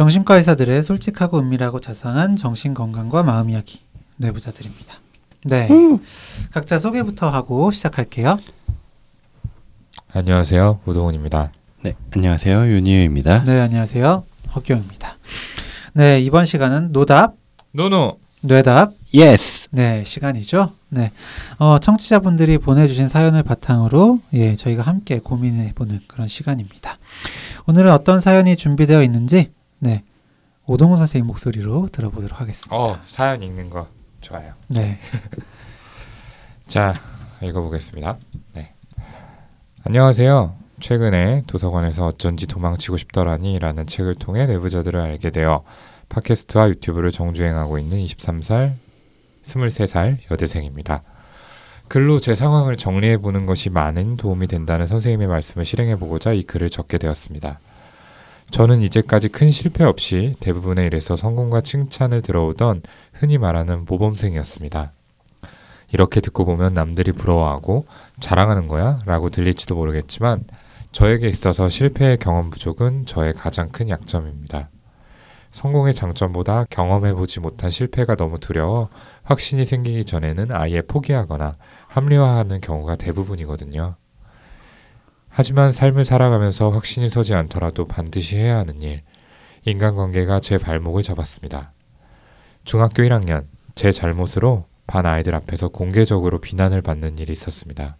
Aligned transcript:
정신과 0.00 0.36
의사들의 0.36 0.82
솔직하고 0.82 1.40
은밀하고 1.40 1.78
자상한 1.78 2.34
정신 2.34 2.72
건강과 2.72 3.22
마음 3.22 3.50
이야기 3.50 3.80
뇌부자들입니다. 4.16 4.94
네, 5.44 5.68
음. 5.70 6.00
각자 6.50 6.78
소개부터 6.78 7.28
하고 7.28 7.70
시작할게요. 7.70 8.38
안녕하세요. 10.10 10.80
우동훈입니다. 10.86 11.52
네, 11.82 11.96
안녕하세요. 12.16 12.66
윤희우입니다. 12.66 13.44
네, 13.44 13.60
안녕하세요. 13.60 14.24
허경입니다. 14.54 15.18
네, 15.92 16.18
이번 16.20 16.46
시간은 16.46 16.92
no답, 16.92 17.34
no 17.72 17.90
no. 17.90 18.16
뇌답, 18.40 18.94
yes. 19.12 19.68
네, 19.70 20.02
시간이죠. 20.06 20.70
네, 20.88 21.12
어, 21.58 21.78
청취자분들이 21.78 22.56
보내주신 22.56 23.08
사연을 23.08 23.42
바탕으로 23.42 24.20
예, 24.32 24.56
저희가 24.56 24.82
함께 24.82 25.18
고민해보는 25.18 26.00
그런 26.06 26.26
시간입니다. 26.26 26.96
오늘은 27.66 27.92
어떤 27.92 28.18
사연이 28.18 28.56
준비되어 28.56 29.02
있는지 29.02 29.50
네, 29.80 30.04
오동훈 30.66 30.98
선생님 30.98 31.26
목소리로 31.26 31.88
들어보도록 31.90 32.40
하겠습니다. 32.40 32.76
어, 32.76 32.98
사연 33.02 33.42
읽는 33.42 33.70
거 33.70 33.88
좋아요. 34.20 34.52
네, 34.68 34.98
자, 36.68 37.00
읽어보겠습니다. 37.42 38.18
네. 38.54 38.74
안녕하세요. 39.84 40.54
최근에 40.80 41.44
도서관에서 41.46 42.06
어쩐지 42.06 42.46
도망치고 42.46 42.98
싶더라니 42.98 43.58
라는 43.58 43.86
책을 43.86 44.16
통해 44.16 44.46
내부자들을 44.46 45.00
알게 45.00 45.30
되어 45.30 45.64
팟캐스트와 46.10 46.68
유튜브를 46.68 47.10
정주행하고 47.10 47.78
있는 47.78 47.98
23살, 48.04 48.74
23살 49.42 50.18
여대생입니다. 50.30 51.02
글로 51.88 52.20
제 52.20 52.34
상황을 52.34 52.76
정리해 52.76 53.16
보는 53.16 53.46
것이 53.46 53.70
많은 53.70 54.16
도움이 54.16 54.46
된다는 54.46 54.86
선생님의 54.86 55.26
말씀을 55.26 55.64
실행해 55.64 55.96
보고자 55.96 56.32
이 56.32 56.42
글을 56.42 56.68
적게 56.68 56.98
되었습니다. 56.98 57.58
저는 58.50 58.82
이제까지 58.82 59.28
큰 59.28 59.50
실패 59.50 59.84
없이 59.84 60.34
대부분의 60.40 60.86
일에서 60.86 61.16
성공과 61.16 61.60
칭찬을 61.60 62.20
들어오던 62.20 62.82
흔히 63.12 63.38
말하는 63.38 63.84
모범생이었습니다. 63.86 64.92
이렇게 65.92 66.20
듣고 66.20 66.44
보면 66.44 66.74
남들이 66.74 67.12
부러워하고 67.12 67.86
자랑하는 68.18 68.68
거야? 68.68 69.00
라고 69.06 69.30
들릴지도 69.30 69.76
모르겠지만 69.76 70.44
저에게 70.92 71.28
있어서 71.28 71.68
실패의 71.68 72.18
경험 72.18 72.50
부족은 72.50 73.06
저의 73.06 73.32
가장 73.34 73.68
큰 73.70 73.88
약점입니다. 73.88 74.68
성공의 75.52 75.94
장점보다 75.94 76.64
경험해보지 76.70 77.40
못한 77.40 77.70
실패가 77.70 78.14
너무 78.14 78.38
두려워 78.38 78.88
확신이 79.22 79.64
생기기 79.64 80.04
전에는 80.04 80.52
아예 80.52 80.80
포기하거나 80.80 81.56
합리화하는 81.88 82.60
경우가 82.60 82.96
대부분이거든요. 82.96 83.96
하지만 85.30 85.70
삶을 85.70 86.04
살아가면서 86.04 86.70
확신이 86.70 87.08
서지 87.08 87.34
않더라도 87.34 87.86
반드시 87.86 88.36
해야 88.36 88.58
하는 88.58 88.80
일, 88.80 89.02
인간관계가 89.64 90.40
제 90.40 90.58
발목을 90.58 91.02
잡았습니다. 91.04 91.72
중학교 92.64 93.04
1학년, 93.04 93.46
제 93.76 93.92
잘못으로 93.92 94.66
반 94.86 95.06
아이들 95.06 95.34
앞에서 95.36 95.68
공개적으로 95.68 96.40
비난을 96.40 96.82
받는 96.82 97.18
일이 97.18 97.32
있었습니다. 97.32 97.96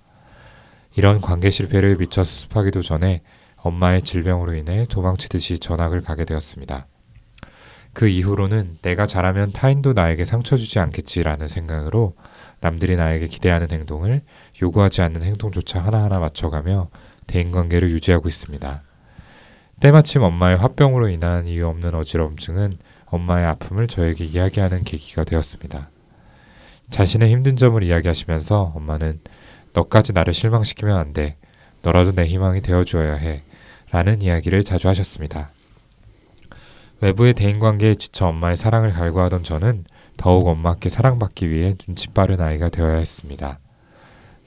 이런 0.96 1.20
관계 1.20 1.50
실패를 1.50 1.96
미처 1.98 2.24
수습하기도 2.24 2.82
전에 2.82 3.22
엄마의 3.56 4.02
질병으로 4.02 4.54
인해 4.54 4.84
도망치듯이 4.86 5.60
전학을 5.60 6.00
가게 6.00 6.24
되었습니다. 6.24 6.88
그 7.92 8.08
이후로는 8.08 8.78
내가 8.82 9.06
잘하면 9.06 9.52
타인도 9.52 9.92
나에게 9.92 10.24
상처 10.24 10.56
주지 10.56 10.78
않겠지라는 10.80 11.48
생각으로 11.48 12.14
남들이 12.60 12.96
나에게 12.96 13.26
기대하는 13.28 13.68
행동을 13.70 14.20
요구하지 14.60 15.02
않는 15.02 15.22
행동조차 15.22 15.80
하나하나 15.80 16.18
맞춰가며 16.18 16.88
대인관계를 17.30 17.90
유지하고 17.90 18.28
있습니다. 18.28 18.82
때마침 19.80 20.22
엄마의 20.22 20.56
화병으로 20.58 21.08
인한 21.08 21.46
이유 21.46 21.66
없는 21.66 21.94
어지러움증은 21.94 22.78
엄마의 23.06 23.46
아픔을 23.46 23.86
저에게 23.86 24.24
이야기하는 24.24 24.84
계기가 24.84 25.24
되었습니다. 25.24 25.88
자신의 26.90 27.30
힘든 27.30 27.56
점을 27.56 27.82
이야기하시면서 27.82 28.72
엄마는 28.74 29.20
너까지 29.72 30.12
나를 30.12 30.34
실망시키면 30.34 30.96
안 30.96 31.12
돼. 31.12 31.36
너라도 31.82 32.12
내 32.12 32.26
희망이 32.26 32.60
되어주어야 32.60 33.14
해. 33.14 33.42
라는 33.90 34.20
이야기를 34.22 34.64
자주 34.64 34.88
하셨습니다. 34.88 35.50
외부의 37.00 37.32
대인관계에 37.34 37.94
지쳐 37.94 38.26
엄마의 38.26 38.56
사랑을 38.56 38.92
갈구하던 38.92 39.44
저는 39.44 39.84
더욱 40.16 40.46
엄마께 40.48 40.90
사랑받기 40.90 41.50
위해 41.50 41.74
눈치 41.78 42.08
빠른 42.08 42.40
아이가 42.40 42.68
되어야 42.68 42.96
했습니다. 42.96 43.58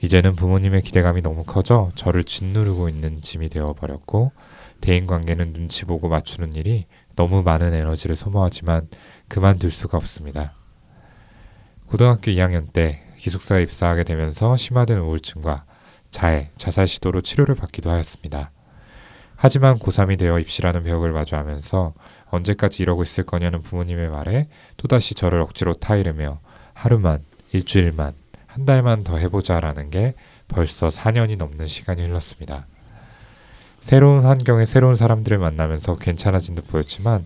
이제는 0.03 0.36
부모님의 0.36 0.81
기대감이 0.81 1.22
너무 1.22 1.46
커져 1.46 1.88
저를 1.96 2.25
짓누르고 2.25 2.90
있는 2.90 3.22
짐이 3.22 3.47
되어버렸고 3.47 4.34
대인관계는 4.81 5.53
눈치 5.53 5.86
보고 5.86 6.09
맞추는 6.09 6.56
일이 6.56 6.88
너무 7.16 7.41
많은 7.41 7.74
에너지를 7.74 8.18
소모하지만 8.18 8.90
그만둘 9.30 9.72
수가 9.72 9.97
없습니다. 9.97 10.56
고등학교 11.88 12.31
2학년 12.31 12.74
때 12.74 13.02
기숙사에 13.18 13.64
입사하게 13.64 14.03
되면서 14.03 14.58
심화된 14.58 14.97
우울증과 15.00 15.64
자해, 16.12 16.50
자살 16.58 16.85
시도로 16.85 17.22
치료를 17.22 17.56
받기도 17.56 17.90
하였습니다. 17.90 18.52
하지만 19.38 19.80
고3이 19.80 20.20
되어 20.20 20.38
입시라는 20.38 20.84
벽을 20.84 21.14
마주하면서 21.14 21.94
언제까지 22.25 22.84
이러고 22.84 23.03
있을 23.03 23.24
거냐는 23.24 23.62
부모님의 23.62 24.09
말에 24.09 24.50
또다시 24.75 25.16
저를 25.16 25.40
억지로 25.40 25.74
타이르며 25.74 26.41
하루만, 26.74 27.24
일주일만, 27.53 28.22
한 28.53 28.68
달만 28.68 29.03
더 29.03 29.18
해보자라는 29.18 29.90
게 29.90 30.14
벌써 30.47 30.88
4년이 30.88 31.38
넘는 31.38 31.66
시간이 31.66 32.03
흘렀습니다. 32.03 32.68
새로운 33.80 34.25
환경에 34.25 34.68
새로운 34.68 34.96
사람들을 34.96 35.40
만나면서 35.40 35.96
괜찮아진 35.96 36.53
듯 36.53 36.68
보였지만 36.68 37.25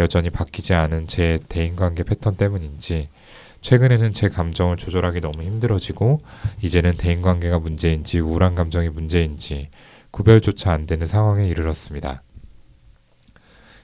여전히 0.00 0.30
바뀌지 0.30 0.74
않은 0.74 1.06
제 1.06 1.38
대인관계 1.48 2.02
패턴 2.02 2.36
때문인지 2.36 3.08
최근에는 3.60 4.12
제 4.12 4.28
감정을 4.28 4.76
조절하기 4.76 5.20
너무 5.20 5.44
힘들어지고 5.44 6.22
이제는 6.60 6.96
대인관계가 6.96 7.60
문제인지 7.60 8.18
우울한 8.18 8.56
감정이 8.56 8.88
문제인지 8.88 9.68
구별조차 10.10 10.72
안 10.72 10.86
되는 10.86 11.06
상황에 11.06 11.46
이르렀습니다. 11.46 12.22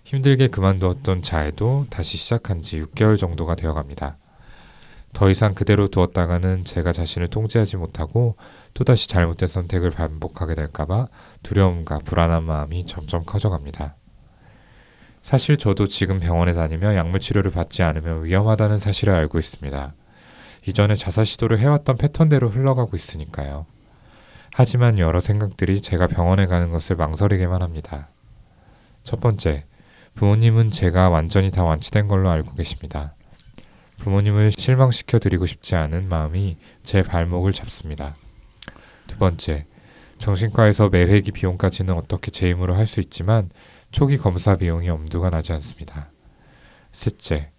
힘들게 0.03 0.49
그만두었던 0.49 1.23
자해도 1.23 1.87
다시 1.89 2.17
시작한 2.17 2.63
지 2.63 2.81
6개월 2.81 3.17
정도가 3.17 3.55
되어갑니다. 3.55 4.17
더 5.13 5.29
이상 5.29 5.55
그대로 5.55 5.89
두었다가는 5.89 6.65
제가 6.65 6.93
자신을 6.93 7.29
통제하지 7.29 7.77
못하고 7.77 8.37
또다시 8.75 9.09
잘못된 9.09 9.49
선택을 9.49 9.91
반복하게 9.91 10.55
될까봐 10.55 11.09
두려움과 11.43 11.99
불안한 12.01 12.45
마음이 12.45 12.87
점점 12.87 13.25
커져갑니다. 13.25 13.97
사실 15.23 15.57
저도 15.57 15.87
지금 15.87 16.21
병원에 16.21 16.53
다니며 16.53 16.95
약물 16.95 17.21
치료를 17.21 17.51
받지 17.51 17.83
않으면 17.83 18.25
위험하다는 18.25 18.79
사실을 18.79 19.15
알고 19.15 19.39
있습니다. 19.39 19.95
이전에 20.67 20.95
자살 20.95 21.27
시도를 21.27 21.59
해왔던 21.59 21.97
패턴대로 21.97 22.49
흘러가고 22.49 22.97
있으니까요. 22.97 23.67
하지만 24.53 24.99
여러 24.99 25.21
생각들이 25.21 25.81
제가 25.81 26.07
병원에 26.07 26.47
가는 26.47 26.71
것을 26.71 26.97
망설이게만 26.97 27.63
합니다. 27.63 28.09
첫 29.05 29.21
번째, 29.21 29.65
부모님은 30.15 30.71
제가 30.71 31.09
완전히 31.09 31.51
다 31.51 31.65
완치된 31.65 32.09
걸로 32.09 32.31
알고 32.31 32.55
계십니다. 32.55 33.15
부모님을 34.01 34.51
실망시켜 34.57 35.19
드리고 35.19 35.47
싶지 35.47 35.77
않은 35.77 36.09
마음이 36.09 36.57
제 36.83 37.03
발목을 37.03 37.53
잡습니다. 37.53 38.17
두 39.07 39.19
번째, 39.19 39.67
정신과에서 40.19 40.89
매회기 40.89 41.33
비용까지는 41.33 41.95
어떻게 41.95 42.31
제 42.31 42.51
힘으로 42.51 42.75
할 42.75 42.87
수 42.87 43.01
있지만 43.01 43.51
초기 43.93 44.17
검사 44.17 44.57
비용이 44.57 44.89
엄두가 44.89 45.31
나지 45.31 45.53
않습니다. 45.53 46.11
셋째, 46.93 47.51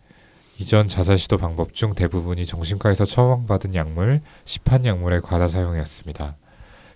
이전 0.57 0.87
자살 0.87 1.17
시도 1.17 1.37
방법 1.37 1.73
중 1.73 1.93
대부분이 1.93 2.45
정신과에서 2.45 3.05
처방받은 3.05 3.75
약물, 3.75 4.21
시판 4.45 4.85
약물의 4.85 5.21
과다 5.21 5.47
사용이었습니다. 5.47 6.37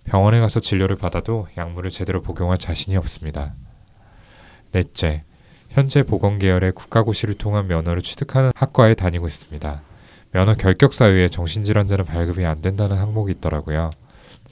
병원에 0.06 0.40
가서 0.40 0.60
진료를 0.60 0.98
받아도 0.98 1.48
약물을 1.58 1.92
제대로 1.92 2.22
복용할 2.22 2.58
자신이 2.58 2.96
없습니다. 2.98 3.56
넷째, 4.72 5.24
현재 5.70 6.04
보건 6.04 6.40
계열의 6.40 6.72
국가고시를 6.74 7.36
통한 7.36 7.68
면허를 7.68 8.02
취득하는 8.02 8.52
학과에 8.56 8.94
다니고 8.94 9.28
있습니다. 9.28 9.82
면허 10.32 10.56
결격사 10.56 11.06
외에 11.06 11.28
정신질환자는 11.28 12.06
발급이 12.06 12.46
안 12.46 12.62
된다는 12.62 12.98
항목이 12.98 13.34
있더라고요. 13.34 13.90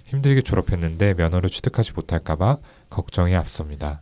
힘들게 0.06 0.42
졸업했는데 0.42 1.14
면허를 1.16 1.50
취득하지 1.50 1.94
못할까봐 1.94 2.58
걱정이 2.90 3.36
앞섭니다. 3.36 4.02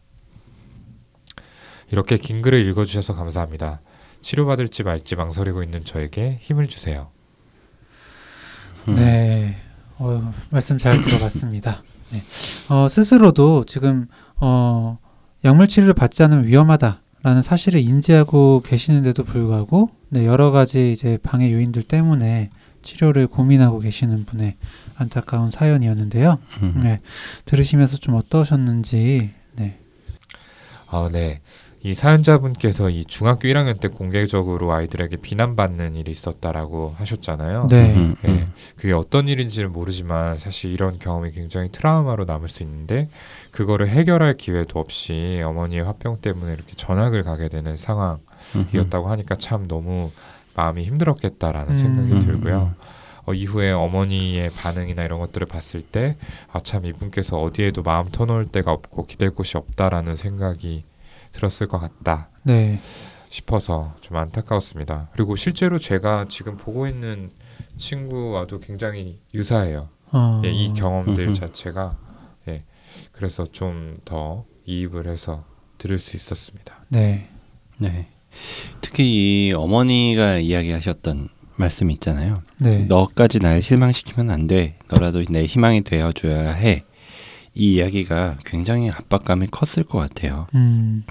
이렇게 1.92 2.18
긴 2.18 2.42
글을 2.42 2.66
읽어주셔서 2.68 3.14
감사합니다. 3.14 3.82
치료받을지 4.22 4.84
말지 4.84 5.16
망설이고 5.16 5.64
있는 5.64 5.84
저에게 5.84 6.38
힘을 6.42 6.68
주세요. 6.68 7.10
음. 8.88 8.96
네, 8.96 9.58
어, 9.98 10.34
말씀 10.50 10.78
잘 10.78 11.02
들어봤습니다. 11.02 11.84
네. 12.12 12.24
어, 12.70 12.88
스스로도 12.88 13.66
지금 13.66 14.08
어, 14.40 15.00
약물 15.44 15.68
치료를 15.68 15.94
받지 15.94 16.24
않으면 16.24 16.46
위험하다라는 16.46 17.42
사실을 17.42 17.80
인지하고 17.80 18.62
계시는데도 18.64 19.24
불구하고 19.24 19.90
네, 20.10 20.26
여러 20.26 20.52
가지 20.52 20.92
이제 20.92 21.18
방해 21.22 21.52
요인들 21.52 21.84
때문에 21.84 22.50
치료를 22.82 23.28
고민하고 23.28 23.80
계시는 23.80 24.26
분의 24.26 24.56
안타까운 24.96 25.50
사연이었는데요. 25.50 26.38
음. 26.62 26.82
네, 26.84 27.00
들으시면서 27.46 27.98
좀 27.98 28.16
어떠셨는지. 28.16 29.32
네, 29.56 29.80
아, 30.88 31.10
네. 31.12 31.42
이 31.84 31.96
사연자분께서 31.96 32.92
이 32.92 33.06
중학교 33.06 33.48
1학년 33.48 33.80
때 33.80 33.88
공개적으로 33.88 34.72
아이들에게 34.72 35.18
비난받는 35.18 35.96
일이 35.96 36.12
있었다라고 36.12 36.94
하셨잖아요. 36.98 37.68
네. 37.72 37.96
음, 37.96 38.16
예, 38.24 38.28
음. 38.28 38.54
그게 38.76 38.94
어떤 38.94 39.28
일인지는 39.28 39.72
모르지만 39.72 40.38
사실 40.38 40.72
이런 40.72 41.00
경험이 41.00 41.32
굉장히 41.32 41.70
트라우마로 41.72 42.26
남을 42.26 42.50
수 42.50 42.62
있는데 42.62 43.10
그거를 43.50 43.90
해결할 43.90 44.38
기회도 44.38 44.80
없이 44.80 45.42
어머니의 45.44 45.84
화병 45.84 46.18
때문에 46.22 46.54
이렇게 46.54 46.74
전학을 46.76 47.24
가게 47.24 47.50
되는 47.50 47.76
상황이었다고 47.78 49.10
하니까 49.10 49.36
참 49.36 49.68
너무 49.68 50.12
마음이 50.56 50.84
힘들었겠다라는 50.86 51.72
음. 51.72 51.76
생각이 51.76 52.12
음, 52.12 52.20
들고요. 52.20 52.76
어, 53.26 53.34
이후에 53.34 53.72
어머니의 53.72 54.50
반응이나 54.52 55.04
이런 55.04 55.20
것들을 55.20 55.48
봤을 55.48 55.82
때 55.82 56.16
아 56.52 56.60
참 56.60 56.86
이분께서 56.86 57.40
어디에도 57.42 57.82
마음 57.82 58.08
터놓을 58.10 58.50
데가 58.50 58.72
없고 58.72 59.06
기댈 59.06 59.32
곳이 59.32 59.58
없다라는 59.58 60.16
생각이 60.16 60.84
들었을 61.32 61.68
것 61.68 61.80
같다 61.80 62.30
네. 62.44 62.80
싶어서 63.30 63.96
좀 64.02 64.18
안타까웠습니다. 64.18 65.10
그리고 65.14 65.36
실제로 65.36 65.80
제가 65.80 66.26
지금 66.30 66.58
보고 66.58 66.88
있는 66.88 67.32
친구와도 67.78 68.60
굉장히 68.60 69.20
유사해요. 69.34 69.90
어, 70.12 70.42
예, 70.44 70.52
이 70.52 70.74
경험들. 70.74 71.34
자체가 71.34 71.98
예, 72.50 72.64
그래서 73.12 73.46
좀 73.52 73.98
더 74.04 74.46
이입을 74.66 75.08
해서 75.08 75.46
들을 75.78 75.98
수 75.98 76.16
있었습니다. 76.18 76.86
네. 76.90 77.30
네. 77.78 78.08
특히 78.82 79.48
이 79.50 79.54
어머니가 79.54 80.38
이야기하셨던 80.38 81.30
말씀 81.56 81.90
있잖아요. 81.92 82.42
네. 82.60 82.80
너까지 82.86 83.40
날 83.40 83.62
실망시키면 83.62 84.30
안 84.30 84.48
돼. 84.48 84.78
너라도 84.90 85.24
내 85.30 85.46
희망이 85.46 85.82
되어줘야 85.82 86.52
해. 86.54 86.84
이 87.54 87.74
이야기가 87.74 88.38
굉장히 88.46 88.90
압박감이 88.90 89.48
컸을 89.48 89.86
것 89.86 89.98
같아요. 90.00 90.48
음. 90.56 91.04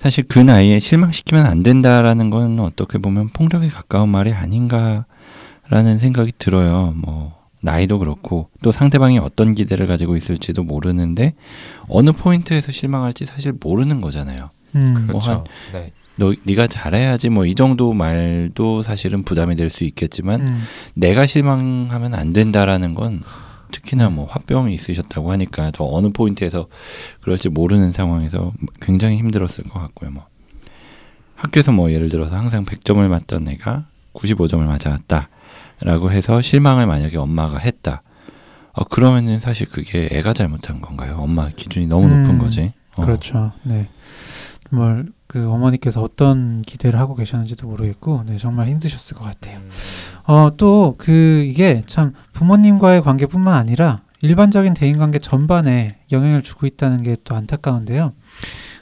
사실 0.00 0.24
그 0.28 0.38
나이에 0.38 0.78
실망시키면 0.78 1.44
안 1.46 1.62
된다라는 1.62 2.30
건 2.30 2.60
어떻게 2.60 2.98
보면 2.98 3.28
폭력에 3.28 3.68
가까운 3.68 4.08
말이 4.08 4.32
아닌가라는 4.32 5.98
생각이 5.98 6.32
들어요. 6.38 6.94
뭐 6.96 7.38
나이도 7.62 7.98
그렇고 7.98 8.48
또 8.62 8.72
상대방이 8.72 9.18
어떤 9.18 9.54
기대를 9.54 9.86
가지고 9.86 10.16
있을지도 10.16 10.62
모르는데 10.62 11.34
어느 11.88 12.12
포인트에서 12.12 12.72
실망할지 12.72 13.26
사실 13.26 13.52
모르는 13.60 14.00
거잖아요. 14.00 14.50
음. 14.76 14.94
뭐 14.94 15.20
그렇죠. 15.20 15.30
한- 15.32 15.44
네. 15.72 15.90
너 16.16 16.34
네가 16.44 16.66
잘해야지 16.66 17.28
뭐 17.30 17.44
이 17.46 17.54
정도 17.54 17.92
말도 17.92 18.82
사실은 18.82 19.22
부담이 19.24 19.54
될 19.56 19.68
수 19.70 19.84
있겠지만 19.84 20.40
음. 20.42 20.62
내가 20.94 21.26
실망하면 21.26 22.14
안 22.14 22.32
된다라는 22.32 22.94
건 22.94 23.22
특히나 23.70 24.10
뭐 24.10 24.26
화병이 24.26 24.74
있으셨다고 24.74 25.30
하니까 25.32 25.70
더 25.70 25.86
어느 25.90 26.10
포인트에서 26.10 26.66
그럴지 27.20 27.48
모르는 27.48 27.92
상황에서 27.92 28.52
굉장히 28.80 29.18
힘들었을 29.18 29.64
것 29.68 29.80
같고요. 29.80 30.10
뭐 30.10 30.26
학교에서 31.34 31.72
뭐 31.72 31.90
예를 31.90 32.08
들어서 32.08 32.36
항상 32.36 32.64
100점을 32.64 33.06
맞던 33.06 33.48
애가 33.48 33.86
95점을 34.14 34.58
맞아왔다라고 34.58 36.12
해서 36.12 36.42
실망을 36.42 36.86
만약에 36.86 37.16
엄마가 37.16 37.58
했다. 37.58 38.02
어 38.72 38.84
그러면은 38.84 39.40
사실 39.40 39.66
그게 39.66 40.08
애가 40.12 40.32
잘못한 40.32 40.80
건가요? 40.80 41.16
엄마 41.18 41.48
기준이 41.48 41.86
너무 41.86 42.06
음, 42.06 42.22
높은 42.22 42.38
거지. 42.38 42.72
어. 42.96 43.02
그렇죠. 43.02 43.52
네. 43.62 43.88
정말 44.68 45.06
그 45.26 45.50
어머니께서 45.50 46.02
어떤 46.02 46.62
기대를 46.62 46.98
하고 46.98 47.14
계셨는지도 47.14 47.66
모르겠고, 47.66 48.24
네 48.26 48.36
정말 48.36 48.68
힘드셨을 48.68 49.16
것 49.16 49.24
같아요. 49.24 49.60
음, 50.30 50.34
어, 50.34 50.56
또 50.56 50.94
그 50.98 51.44
이게 51.46 51.82
참 51.86 52.12
부모님과의 52.32 53.02
관계뿐만 53.02 53.54
아니라 53.54 54.02
일반적인 54.22 54.74
대인 54.74 54.98
관계 54.98 55.18
전반에 55.18 55.98
영향을 56.12 56.42
주고 56.42 56.66
있다는 56.66 57.02
게 57.02 57.16
또 57.24 57.34
안타까운데요. 57.34 58.12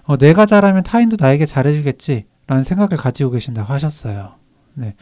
어, 0.04 0.16
내가 0.16 0.46
잘하면 0.46 0.82
타인도 0.82 1.16
나에게 1.18 1.46
잘해주겠지라는 1.46 2.64
생각을 2.64 2.96
가지고 2.96 3.30
계신다고 3.30 3.72
하셨어요. 3.72 4.34
네. 4.74 4.94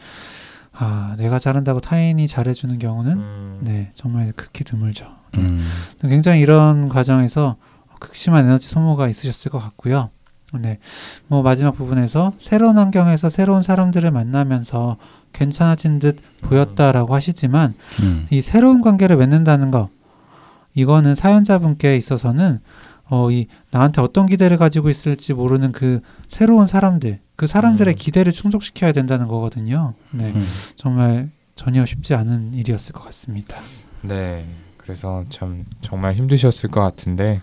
아, 0.73 1.15
내가 1.17 1.39
잘한다고 1.39 1.79
타인이 1.79 2.27
잘해주는 2.27 2.77
경우는 2.77 3.11
음, 3.13 3.59
네 3.63 3.91
정말 3.95 4.31
극히 4.35 4.63
드물죠. 4.63 5.05
네. 5.33 5.41
음. 5.41 5.65
굉장히 6.01 6.41
이런 6.41 6.87
과정에서 6.87 7.55
극심한 7.99 8.45
에너지 8.45 8.69
소모가 8.69 9.07
있으셨을 9.09 9.49
것 9.49 9.59
같고요. 9.59 10.11
네. 10.53 10.77
뭐 11.27 11.41
마지막 11.41 11.71
부분에서 11.75 12.33
새로운 12.39 12.77
환경에서 12.77 13.29
새로운 13.29 13.63
사람들을 13.63 14.09
만나면서 14.11 14.97
괜찮아진 15.33 15.99
듯 15.99 16.17
보였다라고 16.41 17.13
하시지만 17.13 17.73
음. 18.01 18.25
이 18.29 18.41
새로운 18.41 18.81
관계를 18.81 19.17
맺는다는 19.17 19.71
거 19.71 19.89
이거는 20.73 21.15
사연자분께 21.15 21.97
있어서는 21.97 22.59
어, 23.09 23.31
이 23.31 23.47
나한테 23.71 24.01
어떤 24.01 24.25
기대를 24.25 24.57
가지고 24.57 24.89
있을지 24.89 25.33
모르는 25.33 25.71
그 25.71 26.01
새로운 26.27 26.67
사람들, 26.67 27.19
그 27.35 27.47
사람들의 27.47 27.93
음. 27.93 27.95
기대를 27.95 28.33
충족시켜야 28.33 28.91
된다는 28.91 29.27
거거든요. 29.27 29.93
네, 30.11 30.31
음. 30.31 30.45
정말 30.75 31.29
전혀 31.55 31.85
쉽지 31.85 32.13
않은 32.15 32.53
일이었을 32.53 32.93
것 32.93 33.03
같습니다. 33.05 33.57
네. 34.01 34.45
그래서 34.77 35.25
참 35.29 35.65
정말 35.81 36.13
힘드셨을 36.13 36.69
것 36.69 36.79
같은데 36.81 37.41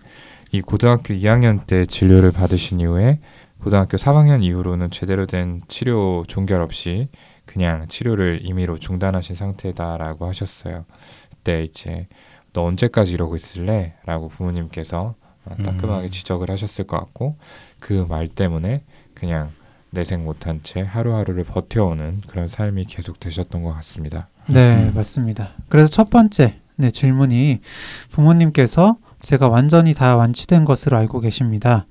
이 0.51 0.63
고등학교 0.63 1.13
2학년 1.13 1.67
때 1.67 1.85
진료를 1.85 2.31
받으신 2.31 2.81
이후에 2.81 3.21
고등학교 3.61 3.99
3학년 3.99 4.43
이후로는 4.43 4.91
제대로 4.91 5.27
된 5.27 5.61
치료 5.69 6.25
종결 6.27 6.63
없이 6.63 7.09
그냥 7.47 7.87
치료를 7.89 8.41
임의로 8.43 8.79
중단하신 8.79 9.37
상태다라고 9.37 10.27
하셨어요. 10.27 10.85
그때 11.31 11.65
이제 11.65 12.09
너 12.53 12.65
언제까지 12.65 13.13
이러고 13.13 13.37
있을래? 13.37 13.95
라고 14.07 14.29
부모님께서 14.29 15.15
어, 15.45 15.55
따끔하게 15.63 16.07
음. 16.07 16.09
지적을 16.09 16.51
하셨을 16.51 16.87
것 16.87 16.99
같고 16.99 17.37
그 17.81 18.07
말 18.09 18.29
때문에 18.29 18.83
그냥 19.15 19.51
내생 19.91 20.25
못한 20.25 20.61
채 20.63 20.81
하루하루를 20.81 21.45
버텨오는 21.45 22.23
그런 22.27 22.49
삶이 22.49 22.87
계속 22.87 23.21
되셨던 23.21 23.63
것 23.63 23.73
같습니다. 23.75 24.29
네, 24.49 24.77
음. 24.89 24.93
맞습니다. 24.95 25.51
그래서 25.69 25.89
첫 25.91 26.11
번째 26.11 26.61
네, 26.77 26.91
질문이 26.91 27.61
부모님께서 28.11 28.97
제가 29.23 29.49
완전히 29.49 29.95
다 29.95 30.17
완치된 30.17 30.65
것으로 30.65 30.97
알고 30.97 31.21
계십니다. 31.21 31.87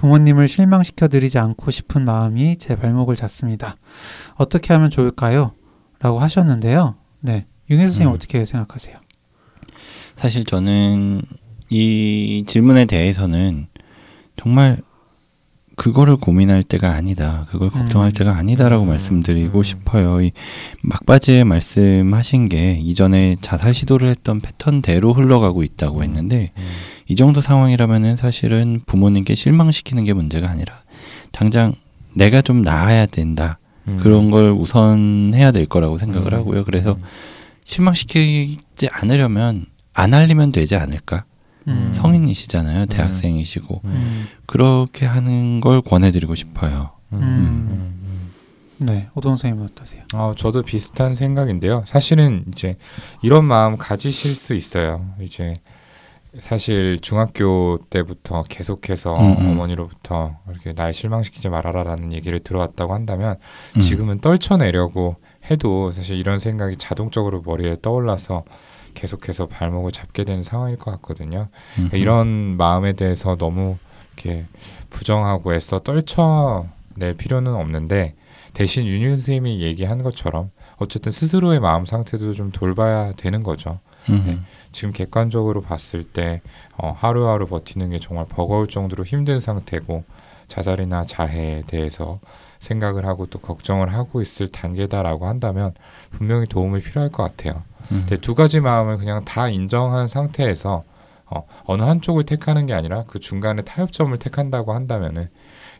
부모님을 0.00 0.48
실망시켜 0.48 1.08
드리지 1.08 1.38
않고 1.38 1.70
싶은 1.70 2.06
마음이 2.06 2.56
제 2.56 2.74
발목을 2.74 3.16
잡습니다. 3.16 3.76
어떻게 4.36 4.72
하면 4.72 4.88
좋을까요? 4.88 5.52
라고 5.98 6.18
하셨는데요. 6.20 6.96
네. 7.20 7.46
윤희 7.68 7.82
선생님 7.82 8.08
음. 8.08 8.14
어떻게 8.14 8.46
생각하세요? 8.46 8.96
사실 10.16 10.46
저는 10.46 11.20
이 11.68 12.44
질문에 12.46 12.86
대해서는 12.86 13.66
정말 14.36 14.78
그거를 15.80 16.16
고민할 16.16 16.62
때가 16.62 16.90
아니다. 16.90 17.46
그걸 17.48 17.70
걱정할 17.70 18.10
음. 18.10 18.12
때가 18.12 18.36
아니다라고 18.36 18.84
음. 18.84 18.88
말씀드리고 18.88 19.60
음. 19.60 19.62
싶어요. 19.62 20.20
이 20.20 20.30
막바지에 20.82 21.44
말씀하신 21.44 22.50
게 22.50 22.74
이전에 22.74 23.36
자살 23.40 23.72
시도를 23.72 24.10
했던 24.10 24.42
패턴대로 24.42 25.14
흘러가고 25.14 25.62
있다고 25.62 26.02
했는데 26.02 26.52
음. 26.54 26.62
이 27.08 27.16
정도 27.16 27.40
상황이라면은 27.40 28.16
사실은 28.16 28.82
부모님께 28.84 29.34
실망시키는 29.34 30.04
게 30.04 30.12
문제가 30.12 30.50
아니라 30.50 30.82
당장 31.32 31.72
내가 32.14 32.42
좀 32.42 32.60
나아야 32.60 33.06
된다. 33.06 33.58
음. 33.88 34.00
그런 34.02 34.30
걸 34.30 34.50
우선해야 34.50 35.50
될 35.50 35.64
거라고 35.64 35.96
생각을 35.96 36.34
음. 36.34 36.40
하고요. 36.40 36.64
그래서 36.64 36.92
음. 36.92 37.02
실망시키지 37.64 38.90
않으려면 38.92 39.64
안 39.94 40.12
알리면 40.12 40.52
되지 40.52 40.76
않을까? 40.76 41.24
음. 41.68 41.92
성인이시잖아요. 41.94 42.86
대학생이시고. 42.86 43.80
음. 43.84 44.26
그렇게 44.46 45.06
하는 45.06 45.60
걸 45.60 45.80
권해드리고 45.82 46.34
싶어요. 46.34 46.90
음. 47.12 47.18
음. 47.18 47.68
음. 47.70 48.32
네. 48.78 49.08
오동 49.14 49.36
선생님 49.36 49.62
어떠세요? 49.64 50.02
어, 50.14 50.32
저도 50.36 50.62
비슷한 50.62 51.14
생각인데요. 51.14 51.82
사실은 51.86 52.44
이제 52.48 52.76
이런 53.22 53.44
마음 53.44 53.76
가지실 53.76 54.34
수 54.34 54.54
있어요. 54.54 55.04
이제 55.20 55.60
사실 56.38 56.98
중학교 57.00 57.78
때부터 57.90 58.44
계속해서 58.44 59.18
음, 59.18 59.36
음. 59.38 59.50
어머니로부터 59.50 60.36
이렇게 60.48 60.72
날 60.72 60.94
실망시키지 60.94 61.48
말아라라는 61.48 62.12
얘기를 62.12 62.38
들어왔다고 62.38 62.94
한다면 62.94 63.36
음. 63.76 63.80
지금은 63.80 64.20
떨쳐내려고 64.20 65.16
해도 65.50 65.90
사실 65.90 66.16
이런 66.16 66.38
생각이 66.38 66.76
자동적으로 66.76 67.42
머리에 67.44 67.76
떠올라서 67.82 68.44
계속해서 68.94 69.48
발목을 69.48 69.92
잡게 69.92 70.24
되는 70.24 70.42
상황일 70.42 70.76
것 70.76 70.90
같거든요. 70.92 71.48
음. 71.78 71.88
그러니까 71.88 71.96
이런 71.96 72.28
마음에 72.56 72.92
대해서 72.92 73.36
너무 73.36 73.76
이렇게 74.14 74.46
부정하고 74.90 75.54
애써 75.54 75.80
떨쳐낼 75.80 77.14
필요는 77.16 77.54
없는데 77.54 78.14
대신 78.52 78.86
윤윤 78.86 79.16
선생님이 79.16 79.60
얘기한 79.62 80.02
것처럼 80.02 80.50
어쨌든 80.76 81.12
스스로의 81.12 81.60
마음 81.60 81.86
상태도 81.86 82.32
좀 82.32 82.50
돌봐야 82.50 83.12
되는 83.12 83.42
거죠. 83.42 83.80
음. 84.08 84.24
네. 84.26 84.38
지금 84.72 84.92
객관적으로 84.92 85.60
봤을 85.60 86.04
때 86.04 86.40
어, 86.76 86.94
하루하루 86.96 87.46
버티는 87.46 87.90
게 87.90 87.98
정말 87.98 88.26
버거울 88.28 88.66
정도로 88.66 89.04
힘든 89.04 89.40
상태고 89.40 90.04
자살이나 90.48 91.04
자해에 91.04 91.62
대해서 91.66 92.18
생각을 92.58 93.06
하고 93.06 93.26
또 93.26 93.38
걱정을 93.38 93.92
하고 93.92 94.20
있을 94.20 94.48
단계다라고 94.48 95.26
한다면 95.26 95.74
분명히 96.10 96.46
도움이 96.46 96.80
필요할 96.82 97.10
것 97.10 97.22
같아요. 97.22 97.62
음. 97.92 98.06
두 98.20 98.34
가지 98.34 98.60
마음을 98.60 98.98
그냥 98.98 99.24
다 99.24 99.48
인정한 99.48 100.08
상태에서 100.08 100.84
어, 101.26 101.46
어느 101.64 101.82
한쪽을 101.82 102.24
택하는 102.24 102.66
게 102.66 102.72
아니라 102.74 103.04
그 103.06 103.20
중간에 103.20 103.62
타협점을 103.62 104.16
택한다고 104.18 104.72
한다면은 104.74 105.28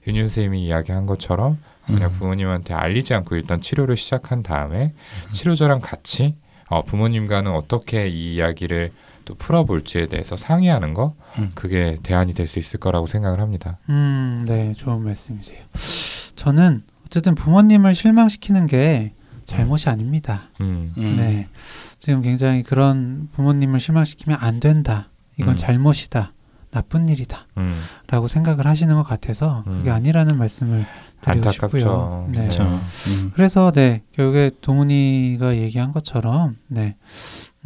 윤윤 0.06 0.28
쌤이 0.28 0.64
이야기한 0.64 1.06
것처럼 1.06 1.58
그냥 1.86 2.10
음. 2.10 2.18
부모님한테 2.18 2.72
알리지 2.74 3.14
않고 3.14 3.34
일단 3.36 3.60
치료를 3.60 3.96
시작한 3.96 4.42
다음에 4.42 4.92
치료자랑 5.32 5.80
같이 5.80 6.36
어, 6.68 6.84
부모님과는 6.84 7.50
어떻게 7.52 8.08
이 8.08 8.34
이야기를 8.36 8.92
또 9.24 9.34
풀어볼지에 9.34 10.06
대해서 10.06 10.36
상의하는 10.36 10.94
거 10.94 11.14
음. 11.38 11.50
그게 11.54 11.96
대안이 12.02 12.32
될 12.34 12.46
수 12.46 12.58
있을 12.60 12.78
거라고 12.80 13.06
생각을 13.06 13.40
합니다. 13.40 13.78
음, 13.88 14.44
네, 14.46 14.72
좋은 14.74 15.02
말씀이세요. 15.02 15.58
저는 16.36 16.82
어쨌든 17.06 17.34
부모님을 17.34 17.94
실망시키는 17.94 18.66
게 18.68 19.12
잘못이 19.46 19.88
아닙니다. 19.88 20.42
음. 20.60 20.92
음. 20.96 21.16
네, 21.16 21.48
지금 22.00 22.22
굉장히 22.22 22.62
그런 22.62 23.28
부모님을 23.32 23.78
실망시키면 23.78 24.38
안 24.40 24.58
된다. 24.58 25.10
이건 25.38 25.50
음. 25.50 25.56
잘못이다. 25.56 26.32
나쁜 26.70 27.08
일이다. 27.08 27.46
음. 27.58 27.82
라고 28.08 28.26
생각을 28.26 28.66
하시는 28.66 28.94
것 28.94 29.02
같아서 29.02 29.62
그게 29.64 29.90
음. 29.90 29.94
아니라는 29.94 30.38
말씀을 30.38 30.86
드리고 31.20 31.48
안타깝죠. 31.48 31.78
싶고요. 31.78 32.28
네. 32.30 32.38
그렇죠. 32.38 32.62
음. 32.62 33.30
그래서 33.34 33.70
네 33.72 34.02
결국에 34.12 34.50
동훈이가 34.60 35.56
얘기한 35.56 35.92
것처럼 35.92 36.56
네 36.68 36.96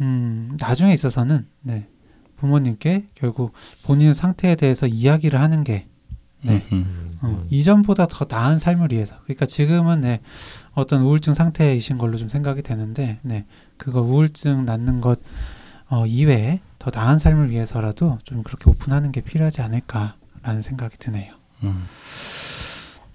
음, 0.01 0.51
나중에 0.59 0.93
있어서는 0.93 1.47
네 1.61 1.87
부모님께 2.35 3.07
결국 3.15 3.53
본인 3.83 4.13
상태에 4.13 4.55
대해서 4.55 4.87
이야기를 4.87 5.39
하는 5.39 5.63
게 5.63 5.87
네. 6.43 6.61
음. 6.73 7.17
어, 7.21 7.27
음. 7.27 7.47
이전보다 7.49 8.07
더 8.07 8.25
나은 8.29 8.59
삶을 8.59 8.91
위해서 8.91 9.15
그러니까 9.23 9.45
지금은 9.45 10.01
네 10.01 10.19
어떤 10.75 11.01
우울증 11.01 11.33
상태이신 11.33 11.97
걸로 11.97 12.17
좀 12.17 12.29
생각이 12.29 12.61
되는데 12.61 13.17
네 13.23 13.45
그거 13.77 14.01
우울증 14.01 14.65
낫는 14.65 15.01
것 15.01 15.19
어, 15.89 16.05
이외에 16.05 16.59
더 16.79 16.91
나은 16.93 17.17
삶을 17.19 17.49
위해서라도 17.49 18.19
좀 18.23 18.43
그렇게 18.43 18.69
오픈하는 18.69 19.11
게 19.11 19.21
필요하지 19.21 19.61
않을까라는 19.61 20.61
생각이 20.61 20.97
드네요. 20.97 21.33
음. 21.63 21.85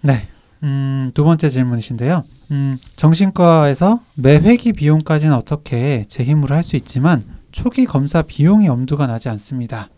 네. 0.03 0.27
음, 0.63 1.11
두 1.15 1.25
번째 1.25 1.49
질문이신데요. 1.49 2.23
음, 2.51 2.79
정신과에서 2.97 4.01
매 4.15 4.37
회기 4.37 4.73
비용까지는 4.73 5.35
어떻게 5.35 6.05
제 6.09 6.23
힘으로 6.25 6.55
할 6.55 6.63
수 6.63 6.77
있지만 6.77 7.25
초기 7.53 7.85
검사 7.87 8.23
비용이 8.23 8.69
엄두가 8.69 9.07
나지 9.07 9.29
않습니다. 9.31 9.89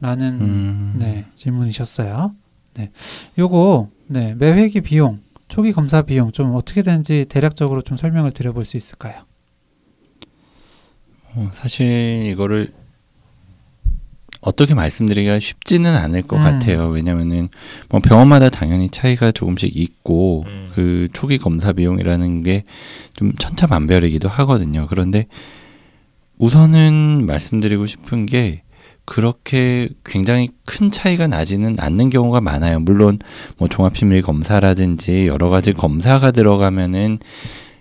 라는 0.00 0.40
음. 0.40 0.94
네, 0.98 1.26
질문이셨어요. 1.34 2.32
네. 2.74 2.90
요거 3.38 3.88
네, 4.06 4.34
매 4.34 4.52
회기 4.52 4.80
비용, 4.80 5.20
초기 5.48 5.72
검사 5.72 6.02
비용 6.02 6.30
좀 6.32 6.54
어떻게 6.54 6.82
되는지 6.82 7.26
대략적으로 7.28 7.82
좀 7.82 7.96
설명을 7.96 8.32
드려볼 8.32 8.64
수 8.64 8.76
있을까요? 8.76 9.22
어, 11.34 11.50
사실 11.54 12.26
이거를 12.32 12.68
어떻게 14.40 14.72
말씀드리기가 14.74 15.40
쉽지는 15.40 15.96
않을 15.96 16.22
것 16.22 16.36
음. 16.36 16.42
같아요. 16.42 16.88
왜냐면은 16.88 17.48
뭐 17.88 18.00
병원마다 18.00 18.50
당연히 18.50 18.88
차이가 18.88 19.32
조금씩 19.32 19.76
있고 19.76 20.44
음. 20.46 20.68
그 20.74 21.08
초기 21.12 21.38
검사 21.38 21.72
비용이라는 21.72 22.42
게 22.42 22.64
좀 23.18 23.32
천차만별이기도 23.32 24.28
하거든요. 24.28 24.86
그런데 24.88 25.26
우선은 26.38 27.26
말씀드리고 27.26 27.86
싶은 27.86 28.26
게 28.26 28.62
그렇게 29.08 29.88
굉장히 30.04 30.50
큰 30.66 30.90
차이가 30.90 31.26
나지는 31.26 31.76
않는 31.80 32.10
경우가 32.10 32.42
많아요. 32.42 32.78
물론 32.78 33.18
뭐 33.56 33.66
종합심리 33.66 34.20
검사라든지 34.20 35.26
여러 35.26 35.48
가지 35.48 35.72
검사가 35.72 36.30
들어가면은 36.30 37.18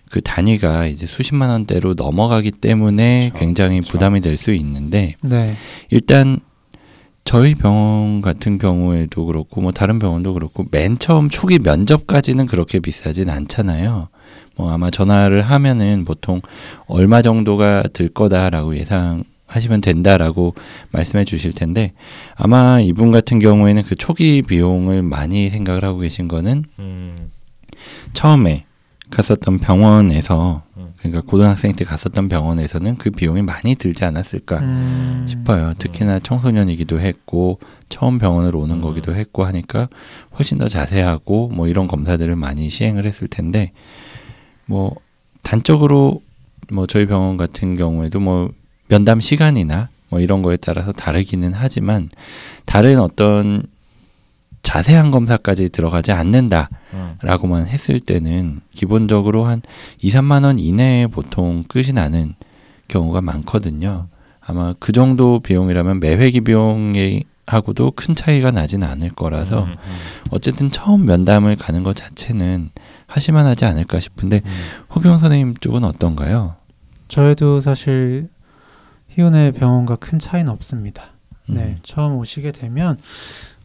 그 0.10 0.22
단위가 0.22 0.88
이제 0.88 1.05
수십만 1.05 1.50
원대로 1.50 1.96
넘어가기 1.96 2.51
때문에 2.51 3.31
그렇죠. 3.31 3.39
굉장히 3.39 3.79
그렇죠. 3.79 3.91
부담이 3.91 4.22
될 4.22 4.38
수 4.38 4.53
있는데 4.53 5.15
네. 5.22 5.55
일단 5.89 6.39
저희 7.25 7.55
병원 7.55 8.22
같은 8.22 8.57
경우에도 8.57 9.25
그렇고 9.25 9.60
뭐 9.60 9.74
다른 9.74 10.00
병원도 10.00 10.34
그렇고 10.34 10.65
맨 10.72 10.98
처음 10.98 11.27
초기 11.27 11.60
면접까지는 11.60 12.46
그렇게 12.46 12.79
비싸진 12.79 13.29
않잖아요. 13.29 14.07
뭐 14.55 14.72
아마 14.72 14.89
전화를 14.89 15.41
하면은 15.41 16.05
보통 16.05 16.41
얼마 16.86 17.22
정도가 17.22 17.84
들 17.91 18.07
거다라고 18.07 18.77
예상 18.77 19.25
하시면 19.48 19.82
된다라고 19.82 20.54
말씀해 20.92 21.25
주실 21.25 21.54
텐데 21.54 21.94
아마 22.36 22.80
이분 22.80 23.12
같은 23.12 23.39
경우에는 23.39 23.84
그 23.84 23.96
초기 23.96 24.42
비용을 24.42 25.01
많이 25.01 25.50
생각을 25.50 25.84
하고 25.84 26.00
계신 26.00 26.27
거는 26.27 26.66
음. 26.80 27.16
처음에 28.13 28.66
갔었던 29.10 29.60
병원에서 29.60 30.63
음. 30.75 30.94
그러니까 30.98 31.22
고등학생 31.22 31.75
때 31.75 31.86
갔었던 31.86 32.27
병원에서는 32.27 32.98
그 32.98 33.10
비용이 33.10 33.42
많이 33.42 33.75
들지 33.75 34.04
않았을까 34.04 34.60
음, 34.60 35.25
싶어요. 35.27 35.74
특히나 35.77 36.20
청소년이기도 36.20 37.00
했고 37.00 37.60
처음 37.88 38.18
병원으로 38.18 38.60
오는 38.60 38.75
음. 38.75 38.82
거기도 38.82 39.16
했고 39.16 39.46
하니까 39.46 39.88
훨씬 40.38 40.58
더 40.58 40.68
자세하고 40.68 41.50
뭐 41.54 41.68
이런 41.68 41.88
검사들을 41.88 42.36
많이 42.36 42.70
시행을 42.70 43.06
했을 43.06 43.27
텐데 43.30 43.72
뭐 44.66 44.94
단적으로 45.42 46.22
뭐 46.72 46.86
저희 46.86 47.06
병원 47.06 47.38
같은 47.38 47.77
경우에도 47.77 48.20
뭐 48.20 48.50
면담 48.88 49.22
시간이나 49.22 49.89
뭐 50.10 50.20
이런 50.20 50.41
거에 50.41 50.58
따라서 50.58 50.91
다르기는 50.91 51.53
하지만 51.53 52.10
다른 52.65 53.00
어떤 53.00 53.63
자세한 54.62 55.12
검사까지 55.12 55.70
들어가지 55.70 56.12
않는다. 56.12 56.70
음. 56.94 57.15
라고만 57.22 57.67
했을 57.67 58.00
때는 58.00 58.60
기본적으로 58.74 59.46
한 59.46 59.62
2, 60.01 60.12
3만 60.12 60.44
원 60.44 60.60
이내에 60.60 61.08
보통 61.08 61.63
끝이 61.67 61.94
나는 61.94 62.34
경우가 62.89 63.22
많거든요. 63.22 64.08
아마 64.41 64.74
그 64.79 64.91
정도 64.91 65.39
비용이라면 65.39 66.00
매회기 66.00 66.41
비용이 66.41 67.24
하고도 67.46 67.91
큰 67.96 68.13
차이가 68.13 68.51
나진 68.51 68.84
않을 68.84 69.12
거라서 69.12 69.63
음, 69.63 69.70
음, 69.70 69.96
어쨌든 70.32 70.70
처음 70.70 71.06
면담을 71.06 71.56
가는 71.56 71.82
것 71.84 71.96
자체는 71.96 72.70
하실만 73.08 73.46
하지 73.46 73.63
않을까 73.63 74.01
싶은데 74.01 74.41
음. 74.44 74.51
허경 74.94 75.17
선생님 75.17 75.56
쪽은 75.62 75.86
어떤가요? 75.86 76.56
저희도 77.08 77.62
사실 77.62 78.27
희운의 79.17 79.53
병원과 79.53 79.97
큰 79.97 80.19
차이는 80.19 80.51
없습니다. 80.51 81.03
네, 81.50 81.63
음. 81.63 81.77
처음 81.83 82.17
오시게 82.17 82.51
되면 82.51 82.97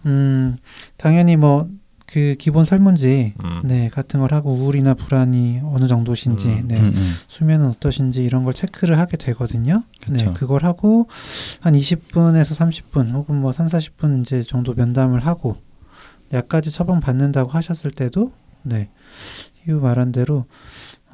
음, 0.06 0.56
당연히 0.96 1.36
뭐 1.36 1.68
그 2.12 2.34
기본 2.38 2.64
설문지 2.64 3.32
음. 3.42 3.62
네, 3.64 3.88
같은 3.88 4.20
걸 4.20 4.34
하고 4.34 4.52
우울이나 4.52 4.92
불안이 4.92 5.62
어느 5.64 5.88
정도신지, 5.88 6.46
음. 6.46 6.68
네, 6.68 6.78
음, 6.78 6.92
음. 6.94 7.12
수면은 7.26 7.68
어떠신지 7.68 8.22
이런 8.22 8.44
걸 8.44 8.52
체크를 8.52 8.98
하게 8.98 9.16
되거든요. 9.16 9.82
네, 10.06 10.18
그쵸. 10.18 10.34
그걸 10.34 10.64
하고 10.64 11.08
한 11.60 11.72
20분에서 11.72 12.54
30분 12.54 13.12
혹은 13.12 13.36
뭐 13.36 13.52
3, 13.52 13.66
40분 13.66 14.20
이제 14.20 14.42
정도 14.42 14.74
면담을 14.74 15.24
하고 15.24 15.56
약까지 16.34 16.70
처방 16.70 17.00
받는다고 17.00 17.48
하셨을 17.50 17.90
때도 17.90 18.30
네. 18.62 18.90
희우 19.64 19.80
말한 19.80 20.12
대로 20.12 20.44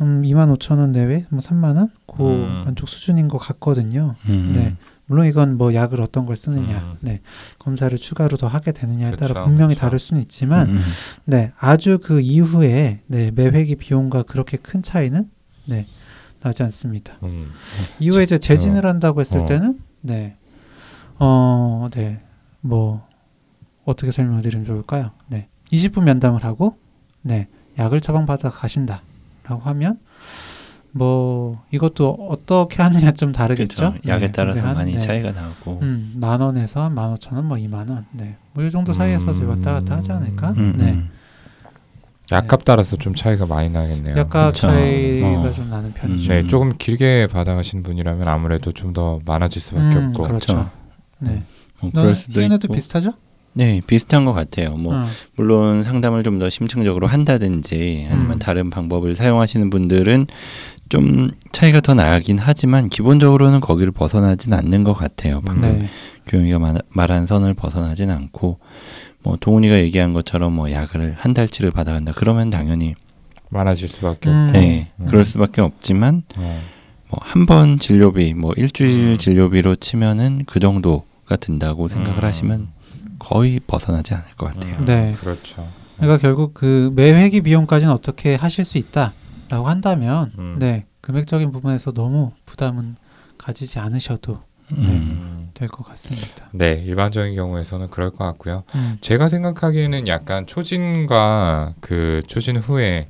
음, 0.01 0.23
2만 0.23 0.57
5천 0.57 0.79
원 0.79 0.93
내외, 0.93 1.27
뭐 1.29 1.41
3만 1.41 1.77
원, 1.77 1.91
그 2.07 2.23
음. 2.23 2.65
안쪽 2.67 2.89
수준인 2.89 3.29
것 3.29 3.39
같거든요. 3.39 4.15
음, 4.29 4.53
네. 4.55 4.77
물론 5.07 5.27
이건 5.27 5.57
뭐 5.57 5.75
약을 5.75 6.01
어떤 6.01 6.27
걸 6.27 6.37
쓰느냐, 6.37 6.79
음. 6.79 6.97
네. 7.01 7.21
검사를 7.59 7.97
추가로 7.97 8.37
더 8.37 8.47
하게 8.47 8.73
되느냐에 8.73 9.13
따라 9.17 9.35
그쵸, 9.35 9.45
분명히 9.47 9.75
그쵸. 9.75 9.81
다를 9.81 9.99
수는 9.99 10.23
있지만, 10.23 10.69
음, 10.69 10.81
네. 11.25 11.53
아주 11.59 11.99
그 12.03 12.21
이후에 12.21 13.01
네, 13.07 13.31
매회기 13.31 13.77
비용과 13.77 14.25
그렇게 14.25 14.57
큰 14.57 14.83
차이는 14.83 15.31
네. 15.67 15.87
나지 16.41 16.63
않습니다. 16.63 17.15
음. 17.25 17.51
이후에 17.99 18.23
이제 18.23 18.39
재진을 18.39 18.87
한다고 18.87 19.21
했을 19.21 19.39
어. 19.39 19.47
때는 19.47 19.81
네. 20.03 20.37
어, 21.19 21.89
네. 21.93 22.21
뭐 22.61 23.07
어떻게 23.85 24.13
설명드리면 24.13 24.65
좋을까요? 24.65 25.11
네. 25.27 25.49
20분 25.73 26.03
면담을 26.03 26.45
하고 26.45 26.79
네. 27.23 27.49
약을 27.79 28.01
처방받아 28.01 28.51
가신다 28.51 29.03
라고 29.49 29.63
하면 29.63 29.99
뭐 30.93 31.63
이것도 31.71 32.29
어떻게 32.31 32.83
하느냐 32.83 33.13
좀 33.13 33.33
다르겠죠. 33.33 33.93
그렇죠. 33.93 34.09
약에 34.09 34.27
네. 34.27 34.33
따라서 34.33 34.67
한, 34.67 34.75
많이 34.75 34.93
네. 34.93 34.99
차이가 34.99 35.33
나고 35.33 35.79
음, 35.83 36.15
만 36.17 36.41
원에서 36.41 36.83
한 36.83 36.95
만 36.95 37.13
오천 37.13 37.35
원, 37.37 37.47
뭐 37.47 37.59
이만 37.59 37.89
원, 37.89 38.07
네, 38.13 38.37
뭐이 38.55 38.71
정도 38.71 38.93
사이에서 38.93 39.31
음. 39.33 39.49
왔다 39.49 39.75
갔다 39.75 39.97
하지 39.97 40.11
않을까? 40.13 40.51
음, 40.57 40.75
네, 40.77 40.93
음. 40.93 41.11
약값 42.31 42.65
따라서 42.65 42.97
좀 42.97 43.15
차이가 43.15 43.47
많이 43.47 43.71
나겠네요. 43.71 44.17
약간 44.19 44.53
그쵸. 44.53 44.67
차이가 44.69 45.29
어. 45.29 45.53
좀 45.53 45.71
나는 45.71 45.93
편이죠. 45.95 46.33
네, 46.33 46.47
조금 46.47 46.77
길게 46.77 47.29
받아가신 47.31 47.83
분이라면 47.83 48.27
아무래도 48.29 48.73
좀 48.73 48.93
더 48.93 49.21
많아질 49.25 49.61
수밖에 49.63 49.97
음, 49.97 50.09
없고. 50.09 50.23
그렇죠. 50.25 50.47
그렇죠. 50.55 50.71
네, 51.21 51.43
뭐너 51.81 52.01
그럴 52.03 52.15
수도 52.15 52.41
있고 52.43 52.69
비슷하죠? 52.73 53.13
네 53.59 53.81
비슷한 53.87 54.25
것 54.25 54.33
같아요. 54.33 54.77
뭐 54.77 54.95
어. 54.95 55.05
물론 55.37 55.83
상담을 55.83 56.23
좀 56.23 56.39
더 56.39 56.49
심층적으로 56.49 57.09
한다든지 57.09 58.07
아니면 58.09 58.33
음. 58.35 58.39
다른 58.39 58.71
방법을 58.71 59.17
사용하시는 59.17 59.69
분들은 59.71 60.29
좀 60.89 61.31
차이가 61.51 61.81
더 61.81 61.95
나긴 61.95 62.39
하지만 62.39 62.89
기본적으로는 62.89 63.59
거기를 63.61 63.91
벗어나진 63.91 64.53
않는 64.55 64.85
것 64.85 64.93
같아요. 64.95 65.41
방금 65.45 65.81
네, 65.81 65.89
교영이가 66.29 66.59
말- 66.61 66.83
말한 66.91 67.27
선을 67.27 67.55
벗어나진 67.55 68.11
않고 68.11 68.59
뭐 69.25 69.37
동훈이가 69.41 69.81
얘기한 69.81 70.13
것처럼 70.13 70.53
뭐 70.53 70.71
약을 70.71 71.17
한 71.19 71.35
달치를 71.35 71.73
받아간다 71.73 72.13
그러면 72.15 72.51
당연히 72.51 72.95
많아질 73.51 73.89
수밖에 73.89 74.29
음. 74.31 74.47
없고. 74.47 74.53
네 74.59 74.89
음. 75.01 75.07
그럴 75.07 75.25
수밖에 75.25 75.61
없지만 75.61 76.23
어. 76.37 76.61
뭐한 77.11 77.47
번 77.47 77.79
진료비 77.81 78.35
뭐 78.35 78.53
일주일 78.57 79.15
음. 79.15 79.19
진료비로 79.19 79.75
치면은 79.77 80.45
그 80.47 80.61
정도가 80.61 81.35
든다고 81.41 81.89
생각을 81.89 82.23
음. 82.23 82.25
하시면 82.25 82.69
거의 83.19 83.61
벗어나지 83.61 84.15
않을 84.15 84.35
것 84.37 84.53
같아요. 84.53 84.77
음, 84.79 84.85
네. 84.85 85.17
그렇죠. 85.21 85.69
그러니까 85.97 86.19
결국 86.19 86.55
그 86.55 86.93
매회기 86.95 87.41
비용까지는 87.41 87.93
어떻게 87.93 88.35
하실 88.35 88.65
수 88.65 88.79
있다라고 88.79 89.67
한다면 89.69 90.33
음. 90.39 90.57
네 90.59 90.87
금액적인 91.01 91.51
부분에서 91.53 91.93
너무 91.93 92.33
부담은 92.47 92.97
가지지 93.37 93.79
않으셔도 93.79 94.41
음. 94.73 94.77
음. 94.79 95.51
될것 95.55 95.87
같습니다. 95.87 96.49
네, 96.53 96.75
일반적인 96.85 97.35
경우에서는 97.35 97.91
그럴 97.91 98.11
것 98.11 98.25
같고요. 98.25 98.65
음. 98.75 98.99
제가 99.01 99.29
생각하기에는 99.29 100.07
약간 100.07 100.47
초진과 100.47 101.75
그 101.81 102.23
초진 102.27 102.57
후에 102.57 103.09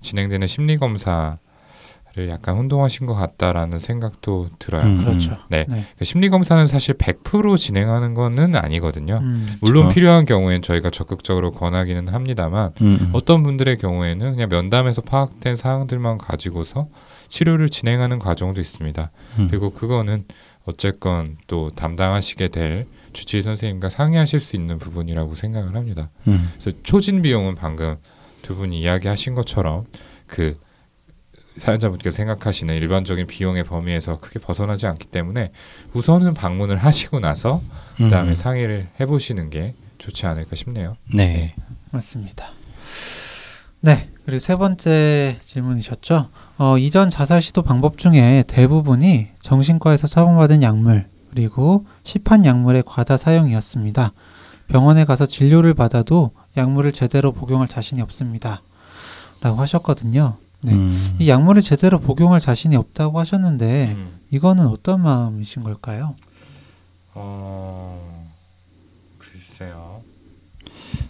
진행되는 0.00 0.46
심리 0.46 0.76
검사를 0.76 1.38
약간 2.28 2.56
혼동하신 2.56 3.06
것 3.06 3.14
같다라는 3.14 3.78
생각도 3.78 4.48
들어요. 4.58 4.84
음. 4.84 4.98
그렇죠. 4.98 5.36
네. 5.48 5.66
네. 5.68 5.84
그 5.98 6.04
심리 6.04 6.30
검사는 6.30 6.66
사실 6.66 6.94
100% 6.94 7.58
진행하는 7.58 8.14
거는 8.14 8.56
아니거든요. 8.56 9.18
음. 9.22 9.56
물론 9.60 9.84
그렇죠. 9.84 9.94
필요한 9.94 10.24
경우엔 10.24 10.62
저희가 10.62 10.90
적극적으로 10.90 11.52
권하기는 11.52 12.08
합니다만 12.08 12.72
음. 12.80 13.10
어떤 13.12 13.42
분들의 13.42 13.76
경우에는 13.78 14.32
그냥 14.32 14.48
면담에서 14.48 15.02
파악된 15.02 15.56
사항들만 15.56 16.18
가지고서 16.18 16.88
치료를 17.28 17.68
진행하는 17.68 18.18
과정도 18.18 18.60
있습니다. 18.60 19.10
음. 19.38 19.48
그리고 19.50 19.70
그거는 19.70 20.24
어쨌건 20.64 21.36
또 21.46 21.70
담당하시게 21.70 22.48
될 22.48 22.86
주치의 23.12 23.42
선생님과 23.42 23.88
상의하실 23.88 24.40
수 24.40 24.56
있는 24.56 24.78
부분이라고 24.78 25.34
생각을 25.34 25.74
합니다. 25.74 26.10
음. 26.28 26.50
그래서 26.54 26.76
초진 26.82 27.22
비용은 27.22 27.54
방금 27.54 27.96
두 28.42 28.54
분이 28.54 28.80
이야기하신 28.80 29.34
것처럼 29.34 29.86
그 30.26 30.58
사연자분께서 31.58 32.14
생각하시는 32.14 32.74
일반적인 32.74 33.26
비용의 33.26 33.64
범위에서 33.64 34.18
크게 34.18 34.38
벗어나지 34.38 34.86
않기 34.86 35.08
때문에 35.08 35.52
우선은 35.94 36.34
방문을 36.34 36.76
하시고 36.78 37.20
나서 37.20 37.62
그다음에 37.96 38.30
음. 38.30 38.34
상의를 38.34 38.88
해보시는 39.00 39.50
게 39.50 39.74
좋지 39.98 40.26
않을까 40.26 40.54
싶네요. 40.56 40.96
네. 41.14 41.54
맞습니다. 41.90 42.46
네. 43.80 44.10
그리고 44.24 44.40
세 44.40 44.56
번째 44.56 45.38
질문이셨죠. 45.44 46.28
어, 46.58 46.78
이전 46.78 47.10
자살 47.10 47.40
시도 47.40 47.62
방법 47.62 47.96
중에 47.96 48.44
대부분이 48.48 49.28
정신과에서 49.40 50.08
처방받은 50.08 50.62
약물 50.62 51.06
그리고 51.30 51.86
시판 52.02 52.44
약물의 52.44 52.82
과다 52.86 53.16
사용이었습니다. 53.16 54.12
병원에 54.68 55.04
가서 55.04 55.26
진료를 55.26 55.74
받아도 55.74 56.32
약물을 56.56 56.92
제대로 56.92 57.32
복용할 57.32 57.68
자신이 57.68 58.02
없습니다. 58.02 58.62
라고 59.40 59.60
하셨거든요. 59.60 60.38
네. 60.62 60.72
음. 60.72 61.16
이 61.18 61.28
약물을 61.28 61.62
제대로 61.62 62.00
복용할 62.00 62.40
자신이 62.40 62.76
없다고 62.76 63.18
하셨는데 63.20 63.94
음. 63.96 64.20
이거는 64.30 64.66
어떤 64.66 65.02
마음이신 65.02 65.62
걸까요? 65.62 66.16
어... 67.14 68.26
글쎄요. 69.18 70.02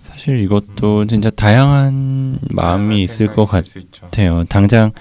사실 0.08 0.40
이것도 0.40 1.06
진짜 1.06 1.30
다양한 1.30 2.38
마음이 2.50 3.02
있을 3.02 3.32
것. 3.32 3.46
같아요. 3.46 4.44
당장 4.44 4.92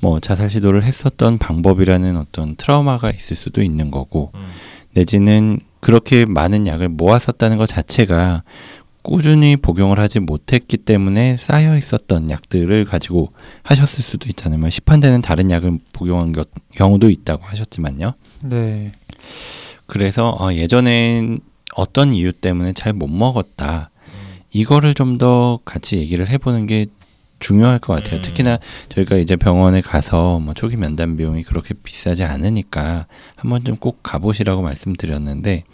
뭐 0.00 0.18
자살 0.18 0.48
시도를 0.48 0.82
했었던 0.82 1.38
방법이라는 1.38 2.16
어떤 2.16 2.56
트라우마가 2.56 3.10
있을 3.10 3.36
수도 3.36 3.62
있는 3.62 3.90
거고 3.90 4.32
음. 4.34 4.48
내지는 4.92 5.60
그렇게 5.80 6.24
많은 6.24 6.66
약을 6.66 6.88
모았었다는 6.88 7.58
것 7.58 7.66
자체가 7.66 8.44
꾸준히 9.02 9.56
복용을 9.56 9.98
하지 9.98 10.20
못했기 10.20 10.78
때문에 10.78 11.36
쌓여 11.36 11.76
있었던 11.76 12.30
약들을 12.30 12.84
가지고 12.84 13.32
하셨을 13.64 14.02
수도 14.02 14.28
있잖아요. 14.28 14.60
뭐 14.60 14.70
시판되는 14.70 15.22
다른 15.22 15.50
약을 15.50 15.78
복용한 15.92 16.32
것, 16.32 16.48
경우도 16.74 17.10
있다고 17.10 17.44
하셨지만요. 17.44 18.14
네. 18.42 18.92
그래서 19.86 20.30
어, 20.38 20.52
예전엔 20.52 21.40
어떤 21.74 22.12
이유 22.12 22.32
때문에 22.32 22.72
잘 22.74 22.92
못 22.92 23.08
먹었다. 23.08 23.90
음. 24.06 24.40
이거를 24.52 24.94
좀 24.94 25.18
더 25.18 25.58
같이 25.64 25.96
얘기를 25.98 26.28
해보는 26.28 26.66
게 26.66 26.86
중요할 27.38 27.80
것 27.80 27.94
같아요. 27.94 28.20
음. 28.20 28.22
특히나 28.22 28.58
저희가 28.88 29.16
이제 29.16 29.34
병원에 29.36 29.80
가서 29.80 30.38
뭐 30.38 30.54
초기 30.54 30.76
면담 30.76 31.16
비용이 31.16 31.42
그렇게 31.42 31.74
비싸지 31.74 32.22
않으니까 32.24 33.06
한 33.34 33.50
번쯤 33.50 33.76
꼭 33.76 33.98
가보시라고 34.02 34.62
말씀드렸는데 34.62 35.64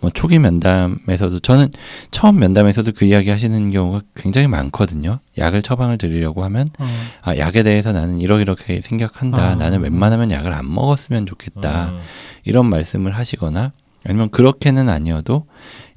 뭐 0.00 0.10
초기 0.14 0.38
면담에서도 0.38 1.40
저는 1.40 1.70
처음 2.10 2.38
면담에서도 2.38 2.92
그 2.94 3.04
이야기 3.04 3.30
하시는 3.30 3.70
경우가 3.70 4.02
굉장히 4.14 4.46
많거든요. 4.46 5.18
약을 5.36 5.62
처방을 5.62 5.98
드리려고 5.98 6.44
하면 6.44 6.70
어, 6.78 6.86
아 7.22 7.36
약에 7.36 7.62
대해서 7.64 7.92
나는 7.92 8.20
이러이렇게 8.20 8.80
생각한다. 8.80 9.42
아. 9.42 9.54
나는 9.56 9.80
웬만하면 9.80 10.30
약을 10.30 10.52
안 10.52 10.72
먹었으면 10.72 11.26
좋겠다. 11.26 11.88
음. 11.88 11.98
이런 12.44 12.66
말씀을 12.66 13.16
하시거나 13.16 13.72
아니면 14.04 14.30
그렇게는 14.30 14.88
아니어도 14.88 15.46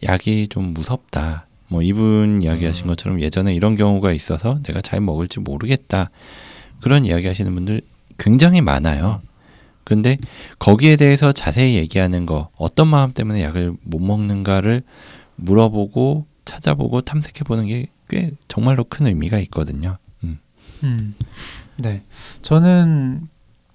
약이 0.03 0.47
좀 0.49 0.73
무섭다. 0.73 1.45
뭐 1.67 1.83
이분 1.83 2.41
이야기하신 2.41 2.85
음. 2.85 2.87
것처럼 2.87 3.21
예전에 3.21 3.53
이런 3.53 3.75
경우가 3.75 4.11
있어서 4.13 4.59
내가 4.63 4.81
잘 4.81 4.99
먹을지 4.99 5.39
모르겠다. 5.39 6.09
그런 6.81 7.05
이야기 7.05 7.27
하시는 7.27 7.53
분들 7.53 7.81
굉장히 8.17 8.61
많아요. 8.61 9.21
근데 9.95 10.17
거기에 10.59 10.95
대해서 10.95 11.31
자세히 11.31 11.75
얘기하는 11.75 12.25
거 12.25 12.49
어떤 12.57 12.87
마음 12.87 13.11
때문에 13.11 13.43
약을 13.43 13.73
못 13.83 13.99
먹는가를 13.99 14.83
물어보고 15.35 16.25
찾아보고 16.45 17.01
탐색해 17.01 17.43
보는 17.43 17.67
게 17.67 17.87
꽤 18.11 18.31
정말로 18.49 18.83
큰 18.83 19.07
의미가 19.07 19.39
있거든요. 19.39 19.97
음. 20.25 20.37
음. 20.83 21.15
네. 21.77 22.03
저는 22.41 23.29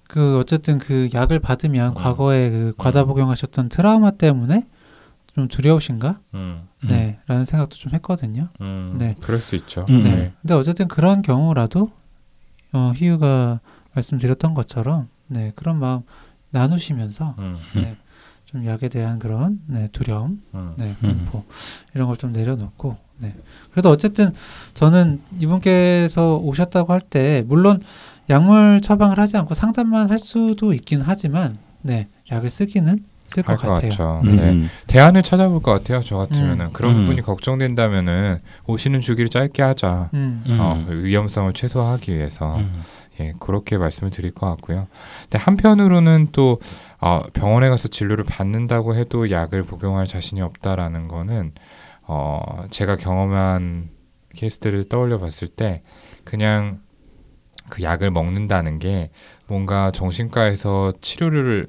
그 0.07 0.37
어쨌든 0.37 0.77
그 0.77 1.09
약을 1.11 1.39
받으면 1.39 1.89
음. 1.89 1.93
과거에 1.95 2.51
그 2.51 2.73
과다 2.77 3.01
음. 3.01 3.07
복용하셨던 3.07 3.69
트라우마 3.69 4.11
때문에 4.11 4.67
좀 5.33 5.47
두려우신가? 5.47 6.19
음. 6.35 6.67
음. 6.83 6.87
네. 6.87 7.17
라는 7.25 7.45
생각도 7.45 7.77
좀 7.77 7.93
했거든요. 7.95 8.49
음. 8.61 8.97
네. 8.99 9.15
그럴 9.21 9.39
수 9.39 9.55
있죠. 9.55 9.87
음. 9.89 10.03
네. 10.03 10.33
근데 10.41 10.53
어쨌든 10.53 10.87
그런 10.87 11.23
경우라도 11.23 11.91
어, 12.73 12.93
희유가 12.95 13.59
말씀드렸던 13.95 14.53
것처럼 14.53 15.09
네, 15.27 15.51
그런 15.55 15.79
마음 15.79 16.01
나누시면서 16.51 17.35
음. 17.39 17.57
네, 17.75 17.95
좀 18.45 18.65
약에 18.65 18.89
대한 18.89 19.19
그런 19.19 19.59
네, 19.67 19.87
두려움, 19.91 20.41
음. 20.53 20.73
네, 20.77 20.95
음. 21.03 21.27
공포 21.31 21.43
이런 21.93 22.07
걸 22.07 22.15
좀 22.17 22.31
내려놓고 22.31 22.97
네. 23.19 23.33
그래도 23.71 23.89
어쨌든 23.89 24.31
저는 24.73 25.21
이분께서 25.39 26.37
오셨다고 26.37 26.93
할 26.93 27.01
때 27.01 27.43
물론 27.47 27.81
약물 28.29 28.81
처방을 28.81 29.17
하지 29.19 29.37
않고 29.37 29.53
상담만 29.53 30.09
할 30.09 30.19
수도 30.19 30.73
있긴 30.73 31.01
하지만 31.01 31.57
네, 31.81 32.07
약을 32.31 32.49
쓰기는 32.49 33.03
쓸 33.25 33.43
것 33.43 33.57
같아요. 33.57 34.21
음. 34.25 34.35
네. 34.37 34.63
대안을 34.87 35.21
찾아볼 35.23 35.61
것 35.61 35.71
같아요. 35.71 36.01
저 36.03 36.15
같으면은 36.17 36.67
음. 36.67 36.73
그런 36.73 36.95
음. 36.95 37.01
부분이 37.01 37.21
걱정된다면은 37.21 38.39
오시는 38.67 39.01
주기를 39.01 39.29
짧게 39.29 39.61
하자. 39.63 40.09
음. 40.13 40.43
음. 40.47 40.57
어, 40.59 40.85
위험성을 40.87 41.51
최소화하기 41.53 42.13
위해서 42.13 42.57
음. 42.57 42.71
예 43.19 43.33
그렇게 43.39 43.77
말씀을 43.77 44.11
드릴 44.11 44.31
것 44.31 44.47
같고요. 44.47 44.87
근데 45.23 45.37
한편으로는 45.37 46.29
또 46.31 46.59
어, 46.99 47.21
병원에 47.33 47.69
가서 47.69 47.87
진료를 47.87 48.25
받는다고 48.25 48.95
해도 48.95 49.29
약을 49.29 49.63
복용할 49.63 50.05
자신이 50.05 50.41
없다라는 50.41 51.07
거는 51.07 51.53
어, 52.03 52.63
제가 52.69 52.95
경험한 52.95 53.89
케이스들을 54.35 54.85
떠올려 54.85 55.19
봤을 55.19 55.47
때 55.47 55.83
그냥 56.23 56.81
그 57.69 57.83
약을 57.83 58.11
먹는다는 58.11 58.79
게 58.79 59.09
뭔가 59.47 59.91
정신과에서 59.91 60.93
치료를 61.01 61.67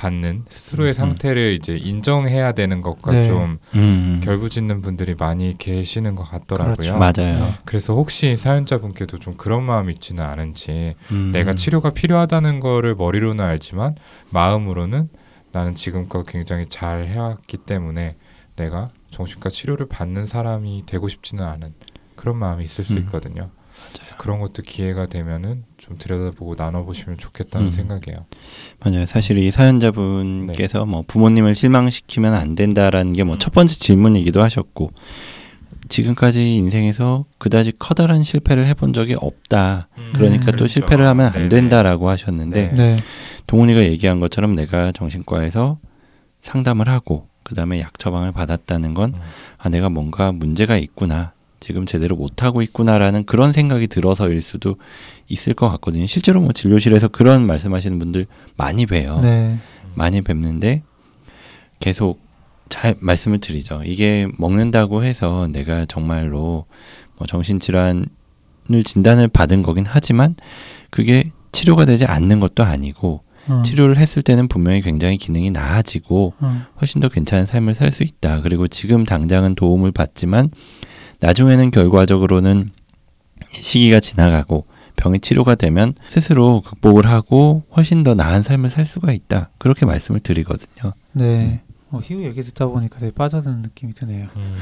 받는 0.00 0.44
스스로의 0.48 0.92
음. 0.92 0.94
상태를 0.94 1.52
이제 1.60 1.76
인정해야 1.76 2.52
되는 2.52 2.80
것과 2.80 3.12
네. 3.12 3.26
좀 3.26 3.58
음. 3.74 4.22
결부짓는 4.24 4.80
분들이 4.80 5.14
많이 5.14 5.58
계시는 5.58 6.14
것 6.14 6.24
같더라고요. 6.24 6.74
그렇죠. 6.76 6.96
맞아요. 6.96 7.54
그래서 7.66 7.94
혹시 7.94 8.34
사연자분께도 8.34 9.18
좀 9.18 9.34
그런 9.36 9.62
마음이 9.62 9.92
있지는 9.92 10.24
않은지 10.24 10.94
음. 11.12 11.32
내가 11.32 11.54
치료가 11.54 11.90
필요하다는 11.90 12.60
거를 12.60 12.94
머리로는 12.94 13.44
알지만 13.44 13.94
마음으로는 14.30 15.10
나는 15.52 15.74
지금껏 15.74 16.24
굉장히 16.24 16.66
잘 16.66 17.06
해왔기 17.06 17.58
때문에 17.58 18.16
내가 18.56 18.88
정신과 19.10 19.50
치료를 19.50 19.86
받는 19.86 20.24
사람이 20.24 20.84
되고 20.86 21.08
싶지는 21.08 21.44
않은 21.44 21.74
그런 22.16 22.38
마음이 22.38 22.64
있을 22.64 22.84
수 22.84 22.94
음. 22.94 22.98
있거든요. 23.00 23.50
그런 24.16 24.40
것도 24.40 24.62
기회가 24.62 25.06
되면은 25.06 25.64
좀 25.80 25.96
들여다보고 25.98 26.54
나눠보시면 26.56 27.18
좋겠다는 27.18 27.68
음. 27.68 27.70
생각이에요. 27.70 28.26
맞아요. 28.80 29.06
사실 29.06 29.38
이 29.38 29.50
사연자분께서 29.50 30.84
뭐 30.86 31.02
부모님을 31.06 31.54
실망시키면 31.54 32.34
안 32.34 32.54
된다라는 32.54 33.14
게뭐 33.14 33.34
음. 33.34 33.38
첫 33.38 33.52
번째 33.52 33.74
질문이기도 33.74 34.42
하셨고 34.42 34.92
지금까지 35.88 36.54
인생에서 36.54 37.24
그다지 37.38 37.72
커다란 37.78 38.22
실패를 38.22 38.66
해본 38.66 38.92
적이 38.92 39.16
없다. 39.18 39.88
그러니까 40.12 40.42
음, 40.42 40.46
또 40.46 40.52
그렇죠. 40.52 40.66
실패를 40.68 41.06
하면 41.06 41.26
안 41.26 41.32
네네. 41.32 41.48
된다라고 41.48 42.08
하셨는데 42.08 42.68
네. 42.68 42.76
네. 42.76 43.02
동훈이가 43.46 43.82
얘기한 43.82 44.20
것처럼 44.20 44.54
내가 44.54 44.92
정신과에서 44.92 45.78
상담을 46.42 46.88
하고 46.88 47.26
그다음에 47.42 47.80
약 47.80 47.98
처방을 47.98 48.32
받았다는 48.32 48.94
건 48.94 49.14
음. 49.16 49.20
아, 49.58 49.68
내가 49.68 49.88
뭔가 49.88 50.30
문제가 50.30 50.76
있구나. 50.76 51.32
지금 51.60 51.84
제대로 51.86 52.16
못하고 52.16 52.62
있구나라는 52.62 53.24
그런 53.24 53.52
생각이 53.52 53.86
들어서일 53.86 54.40
수도 54.42 54.76
있을 55.28 55.54
것 55.54 55.68
같거든요. 55.70 56.06
실제로 56.06 56.40
뭐 56.40 56.52
진료실에서 56.52 57.08
그런 57.08 57.46
말씀하시는 57.46 57.98
분들 57.98 58.26
많이 58.56 58.86
봬요. 58.86 59.20
네. 59.20 59.58
많이 59.94 60.22
뵙는데 60.22 60.82
계속 61.78 62.20
잘 62.68 62.94
말씀을 63.00 63.38
드리죠. 63.40 63.82
이게 63.84 64.26
먹는다고 64.38 65.04
해서 65.04 65.48
내가 65.52 65.84
정말로 65.86 66.64
뭐 67.16 67.26
정신질환을 67.26 68.06
진단을 68.84 69.28
받은 69.28 69.62
거긴 69.62 69.84
하지만 69.86 70.36
그게 70.90 71.30
치료가 71.52 71.84
되지 71.84 72.06
않는 72.06 72.40
것도 72.40 72.62
아니고 72.64 73.22
어. 73.48 73.62
치료를 73.64 73.96
했을 73.96 74.22
때는 74.22 74.48
분명히 74.48 74.80
굉장히 74.80 75.16
기능이 75.16 75.50
나아지고 75.50 76.34
어. 76.38 76.62
훨씬 76.80 77.00
더 77.00 77.08
괜찮은 77.08 77.46
삶을 77.46 77.74
살 77.74 77.90
수 77.90 78.04
있다. 78.04 78.42
그리고 78.42 78.68
지금 78.68 79.04
당장은 79.04 79.56
도움을 79.56 79.90
받지만 79.90 80.50
나중에는 81.20 81.70
결과적으로는 81.70 82.70
시기가 83.50 84.00
지나가고 84.00 84.66
병이 84.96 85.20
치료가 85.20 85.54
되면 85.54 85.94
스스로 86.08 86.60
극복을 86.62 87.06
하고 87.06 87.62
훨씬 87.76 88.02
더 88.02 88.14
나은 88.14 88.42
삶을 88.42 88.70
살 88.70 88.86
수가 88.86 89.12
있다. 89.12 89.50
그렇게 89.58 89.86
말씀을 89.86 90.20
드리거든요. 90.20 90.92
네. 91.12 91.62
어, 91.90 92.00
희우 92.02 92.22
얘기 92.22 92.42
듣다 92.42 92.66
보니까 92.66 92.98
되게 92.98 93.12
빠져드는 93.12 93.62
느낌이 93.62 93.94
드네요. 93.94 94.28
음. 94.36 94.56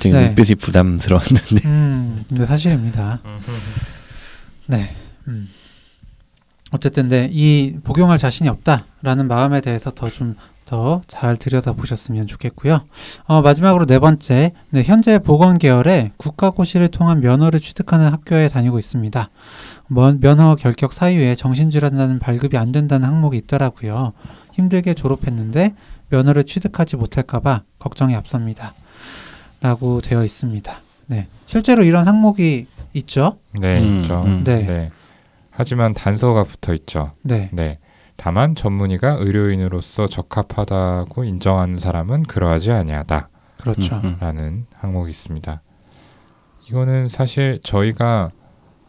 되게 0.00 0.16
네. 0.16 0.26
눈빛이 0.28 0.54
부담스러웠는데. 0.54 1.68
음, 1.68 2.24
근데 2.28 2.46
사실입니다. 2.46 3.20
네. 4.66 4.94
음. 5.28 5.48
어쨌든 6.72 7.08
네, 7.08 7.28
이 7.32 7.76
복용할 7.82 8.18
자신이 8.18 8.48
없다라는 8.48 9.26
마음에 9.28 9.60
대해서 9.60 9.90
더 9.90 10.08
좀 10.08 10.36
더 10.66 11.02
잘 11.08 11.36
들여다 11.36 11.72
보셨으면 11.72 12.28
좋겠고요. 12.28 12.82
어, 13.26 13.42
마지막으로 13.42 13.86
네 13.86 13.98
번째, 13.98 14.52
네, 14.70 14.84
현재 14.84 15.18
보건 15.18 15.58
계열에 15.58 16.12
국가고시를 16.16 16.86
통한 16.88 17.18
면허를 17.20 17.58
취득하는 17.58 18.06
학교에 18.12 18.48
다니고 18.48 18.78
있습니다. 18.78 19.30
먼- 19.88 20.20
면허 20.20 20.54
결격 20.54 20.92
사유에 20.92 21.34
정신질환자는 21.34 22.20
발급이 22.20 22.56
안 22.56 22.70
된다는 22.70 23.08
항목이 23.08 23.36
있더라고요. 23.38 24.12
힘들게 24.52 24.94
졸업했는데 24.94 25.74
면허를 26.10 26.44
취득하지 26.44 26.94
못할까봐 26.94 27.62
걱정이 27.80 28.14
앞섭니다. 28.14 28.74
라고 29.60 30.00
되어 30.00 30.22
있습니다. 30.24 30.72
네, 31.08 31.26
실제로 31.46 31.82
이런 31.82 32.06
항목이 32.06 32.66
있죠. 32.94 33.38
네, 33.60 33.80
음, 33.80 33.96
있죠. 34.02 34.22
음. 34.24 34.44
네. 34.44 34.64
네. 34.66 34.90
하지만 35.50 35.92
단서가 35.94 36.44
붙어 36.44 36.74
있죠. 36.74 37.12
네. 37.22 37.50
네. 37.52 37.78
다만 38.16 38.54
전문의가 38.54 39.16
의료인으로서 39.20 40.06
적합하다고 40.06 41.24
인정하는 41.24 41.78
사람은 41.78 42.24
그러하지 42.24 42.70
아니하다라는 42.70 43.28
그렇죠. 43.58 43.96
음, 43.96 44.18
음. 44.22 44.66
항목이 44.74 45.10
있습니다. 45.10 45.62
이거는 46.68 47.08
사실 47.08 47.60
저희가 47.64 48.30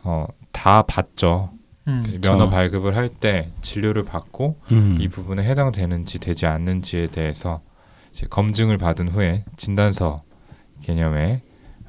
어, 0.03 0.25
다 0.51 0.81
봤죠. 0.83 1.51
음, 1.87 2.03
면허 2.21 2.45
그쵸. 2.45 2.49
발급을 2.49 2.95
할 2.95 3.09
때 3.09 3.51
진료를 3.61 4.03
받고 4.03 4.59
음. 4.71 4.97
이 4.99 5.07
부분에 5.07 5.43
해당되는지 5.43 6.19
되지 6.19 6.45
않는지에 6.45 7.07
대해서 7.07 7.61
이제 8.11 8.27
검증을 8.29 8.77
받은 8.77 9.07
후에 9.07 9.45
진단서 9.57 10.23
개념의 10.81 11.41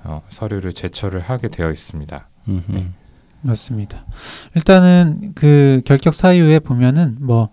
어, 0.05 0.23
서류를 0.29 0.73
제출을 0.73 1.21
하게 1.21 1.49
되어 1.49 1.71
있습니다. 1.71 2.29
네. 2.69 2.89
맞습니다. 3.43 4.05
일단은 4.55 5.33
그 5.35 5.83
결격 5.85 6.15
사유에 6.15 6.59
보면은 6.61 7.17
뭐 7.21 7.51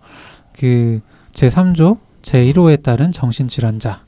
그 0.60 1.00
제3조 1.32 1.98
제1호에 2.20 2.82
따른 2.82 3.12
정신질환자 3.12 4.04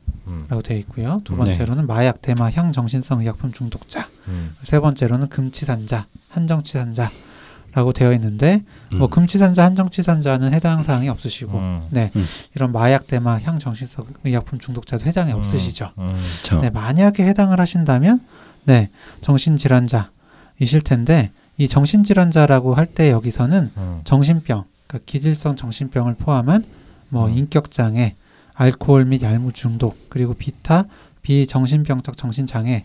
라고 0.48 0.56
음, 0.56 0.62
되어 0.62 0.76
있고요. 0.78 1.20
두 1.24 1.32
네. 1.32 1.38
번째로는 1.38 1.86
마약, 1.86 2.20
대마, 2.20 2.50
향 2.50 2.72
정신성 2.72 3.20
의약품 3.20 3.52
중독자. 3.52 4.08
음, 4.28 4.54
세 4.62 4.78
번째로는 4.78 5.28
금치산자, 5.30 6.06
한정치산자라고 6.28 7.92
되어 7.94 8.12
있는데 8.12 8.62
뭐 8.92 9.08
음. 9.08 9.10
금치산자, 9.10 9.64
한정치산자는 9.64 10.52
해당 10.52 10.82
사항이 10.82 11.08
없으시고 11.08 11.58
음, 11.58 11.86
네. 11.90 12.10
음. 12.16 12.24
이런 12.54 12.70
마약, 12.72 13.06
대마, 13.06 13.40
향 13.40 13.58
정신성 13.58 14.06
의약품 14.24 14.58
중독자도 14.58 15.06
해당이 15.06 15.32
음, 15.32 15.38
없으시죠. 15.38 15.90
음. 15.98 16.16
네, 16.60 16.68
만약에 16.68 17.24
해당을 17.26 17.58
하신다면 17.58 18.20
네, 18.64 18.90
정신질환자이실 19.22 20.82
텐데 20.84 21.30
이 21.58 21.68
정신질환자라고 21.68 22.74
할 22.74 22.86
때 22.86 23.10
여기서는 23.10 23.70
음, 23.76 24.00
정신병, 24.04 24.64
그러니까 24.86 25.04
기질성 25.06 25.56
정신병을 25.56 26.14
포함한 26.14 26.64
뭐 27.08 27.26
음. 27.28 27.36
인격장애, 27.36 28.14
알코올 28.54 29.04
및 29.06 29.22
얄무 29.22 29.52
중독, 29.52 29.96
그리고 30.08 30.34
비타 30.34 30.84
비정신병적 31.22 32.16
정신장애 32.16 32.84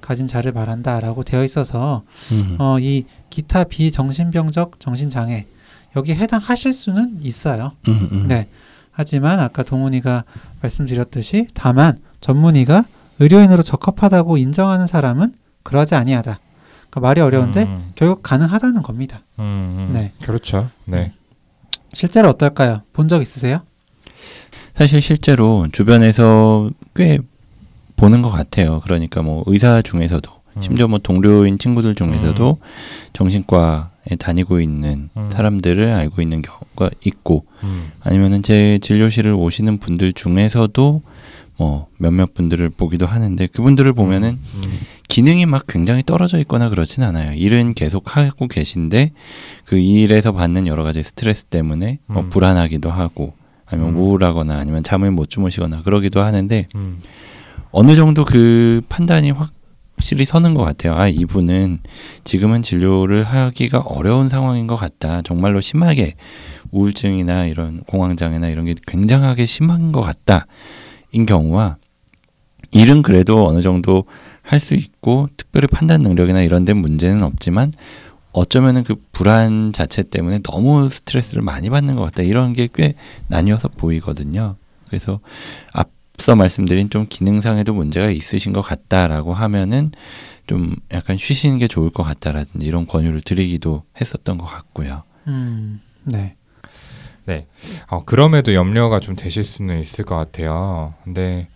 가진 0.00 0.26
자를 0.26 0.52
말한다라고 0.52 1.24
되어 1.24 1.44
있어서 1.44 2.02
음. 2.32 2.56
어, 2.58 2.78
이 2.80 3.04
기타 3.30 3.64
비정신병적 3.64 4.78
정신장애 4.80 5.46
여기 5.96 6.14
해당하실 6.14 6.74
수는 6.74 7.20
있어요. 7.22 7.72
음, 7.88 8.08
음. 8.12 8.28
네. 8.28 8.48
하지만 8.90 9.40
아까 9.40 9.62
동훈이가 9.62 10.24
말씀드렸듯이 10.62 11.48
다만 11.54 11.98
전문의가 12.20 12.84
의료인으로 13.18 13.62
적합하다고 13.62 14.36
인정하는 14.36 14.86
사람은 14.86 15.34
그러하지 15.62 15.94
아니하다. 15.94 16.38
그러니까 16.90 17.00
말이 17.00 17.20
어려운데 17.20 17.64
음, 17.64 17.92
결국 17.94 18.22
가능하다는 18.22 18.82
겁니다. 18.82 19.22
음, 19.38 19.42
음, 19.88 19.90
네. 19.92 20.12
그렇죠. 20.22 20.70
네. 20.84 21.12
실제로 21.92 22.28
어떨까요? 22.30 22.82
본 22.92 23.08
적 23.08 23.22
있으세요? 23.22 23.60
사실 24.74 25.00
실제로 25.00 25.66
주변에서 25.72 26.70
꽤 26.94 27.18
보는 27.96 28.20
것 28.22 28.30
같아요. 28.30 28.80
그러니까 28.84 29.22
뭐 29.22 29.42
의사 29.46 29.80
중에서도 29.80 30.30
음. 30.56 30.62
심지어 30.62 30.86
뭐 30.86 30.98
동료인 30.98 31.58
친구들 31.58 31.94
중에서도 31.94 32.58
정신과에 33.14 34.16
다니고 34.18 34.60
있는 34.60 35.08
음. 35.16 35.30
사람들을 35.32 35.92
알고 35.92 36.20
있는 36.20 36.42
경우가 36.42 36.90
있고 37.06 37.46
음, 37.62 37.90
아니면은 38.02 38.42
제 38.42 38.78
진료실을 38.82 39.32
오시는 39.32 39.78
분들 39.78 40.12
중에서도 40.12 41.02
뭐 41.58 41.88
몇몇 41.98 42.34
분들을 42.34 42.68
보기도 42.70 43.06
하는데 43.06 43.46
그분들을 43.46 43.92
보면은 43.94 44.38
음, 44.54 44.62
기능이 45.08 45.46
막 45.46 45.64
굉장히 45.66 46.02
떨어져 46.04 46.38
있거나 46.40 46.68
그렇진 46.68 47.02
않아요. 47.02 47.32
일은 47.32 47.74
계속 47.74 48.16
하고 48.16 48.46
계신데 48.46 49.12
그 49.64 49.78
일에서 49.78 50.32
받는 50.32 50.66
여러 50.66 50.82
가지 50.82 51.02
스트레스 51.02 51.44
때문에 51.44 51.98
뭐 52.06 52.22
음. 52.22 52.28
불안하기도 52.28 52.90
하고 52.90 53.32
아니면 53.64 53.94
음. 53.94 53.96
우울하거나 53.96 54.56
아니면 54.56 54.82
잠을 54.82 55.10
못 55.10 55.30
주무시거나 55.30 55.82
그러기도 55.82 56.20
하는데 56.20 56.68
음, 56.74 57.00
어느 57.70 57.96
정도 57.96 58.24
그 58.24 58.82
판단이 58.88 59.32
확실히 59.32 60.24
서는 60.26 60.54
것 60.54 60.62
같아요. 60.62 60.94
아, 60.94 61.08
이분은 61.08 61.80
지금은 62.24 62.62
진료를 62.62 63.24
하기가 63.24 63.80
어려운 63.80 64.28
상황인 64.28 64.66
것 64.66 64.76
같다. 64.76 65.22
정말로 65.22 65.60
심하게 65.60 66.14
우울증이나 66.70 67.46
이런 67.46 67.80
공황장애나 67.86 68.48
이런 68.48 68.66
게 68.66 68.74
굉장하게 68.86 69.46
심한 69.46 69.92
것 69.92 70.02
같다. 70.02 70.46
인 71.16 71.24
경우와 71.26 71.76
일은 72.72 73.02
그래도 73.02 73.46
어느 73.46 73.62
정도 73.62 74.04
할 74.42 74.60
수 74.60 74.74
있고 74.74 75.28
특별히 75.36 75.66
판단 75.66 76.02
능력이나 76.02 76.42
이런 76.42 76.64
데 76.64 76.72
문제는 76.72 77.22
없지만 77.24 77.72
어쩌면은 78.32 78.84
그 78.84 78.94
불안 79.12 79.72
자체 79.72 80.02
때문에 80.04 80.40
너무 80.44 80.88
스트레스를 80.88 81.42
많이 81.42 81.68
받는 81.70 81.96
것 81.96 82.02
같다. 82.04 82.22
이런 82.22 82.52
게 82.52 82.68
꽤 82.72 82.94
나뉘어서 83.28 83.68
보이거든요. 83.68 84.56
그래서 84.86 85.18
앞서 85.72 86.36
말씀드린 86.36 86.90
좀 86.90 87.06
기능상에도 87.08 87.72
문제가 87.74 88.10
있으신 88.10 88.52
것 88.52 88.60
같다라고 88.60 89.34
하면은 89.34 89.90
좀 90.46 90.76
약간 90.92 91.16
쉬시는 91.16 91.58
게 91.58 91.66
좋을 91.66 91.90
것 91.90 92.02
같다라든지 92.04 92.64
이런 92.66 92.86
권유를 92.86 93.22
드리기도 93.22 93.82
했었던 94.00 94.38
것 94.38 94.44
같고요. 94.46 95.02
음, 95.26 95.80
네. 96.04 96.36
어, 97.88 98.04
그럼에도 98.04 98.54
염려가 98.54 99.00
좀 99.00 99.16
되실 99.16 99.44
수는 99.44 99.80
있을 99.80 100.04
것 100.04 100.14
같아요. 100.16 100.94
근데 101.04 101.48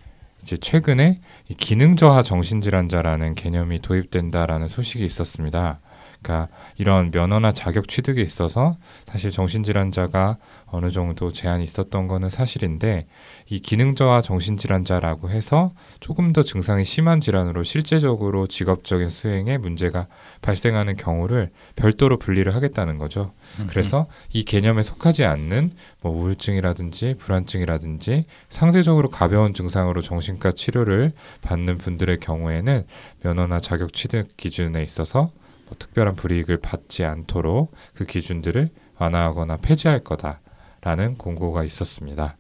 이제 0.43 0.57
최근에 0.57 1.21
이 1.49 1.55
기능 1.55 1.97
저하 1.97 2.23
정신 2.23 2.61
질환자라는 2.61 3.35
개념이 3.35 3.81
도입된다라는 3.81 4.69
소식이 4.69 5.05
있었습니다. 5.05 5.81
그러니까 6.23 6.55
이런 6.77 7.11
면허나 7.11 7.53
자격 7.53 7.89
취득에 7.89 8.21
있어서 8.21 8.77
사실 9.07 9.31
정신 9.31 9.63
질환자가 9.63 10.37
어느 10.73 10.91
정도 10.91 11.33
제한이 11.33 11.65
있었던 11.65 12.07
거는 12.07 12.31
사실인데 12.31 13.07
이 13.49 13.59
기능 13.61 13.95
저하 13.95 14.21
정신 14.23 14.57
질환자라고 14.57 15.31
해서 15.31 15.73
조금 15.99 16.33
더 16.33 16.43
증상이 16.43 16.85
심한 16.85 17.21
질환으로 17.21 17.63
실제적으로 17.65 18.47
직업적인 18.47 19.11
수행에 19.11 19.59
문제가 19.59 20.07
발생하는 20.43 20.97
경우를 20.97 21.51
별도로 21.77 22.19
분리를 22.19 22.55
하겠다는 22.55 22.99
거죠. 22.99 23.33
그래서 23.69 24.07
이 24.33 24.45
개념에 24.45 24.83
속하지 24.83 25.25
않는 25.25 25.73
뭐 26.03 26.13
우울증이라든지 26.13 27.17
불안증이라든지 27.19 28.27
상대적으로 28.49 29.11
가벼운 29.11 29.55
증상으로 29.55 30.03
정신과 30.03 30.53
치료를 30.53 31.13
받는 31.43 31.79
분들의 31.79 32.21
경우에는 32.21 32.87
면허나 33.23 33.61
자격 33.61 33.93
취득 33.93 34.37
기준에 34.37 34.83
있어서 34.83 35.33
뭐 35.67 35.77
특별한 35.79 36.17
불이익을 36.17 36.59
받지 36.59 37.05
않도록 37.05 37.73
그 37.95 38.05
기준들을 38.05 38.71
완화하거나 38.99 39.57
폐지할 39.59 40.01
거다 40.01 40.41
라는 40.83 41.17
공고가 41.17 41.65
있었습니다. 41.65 42.37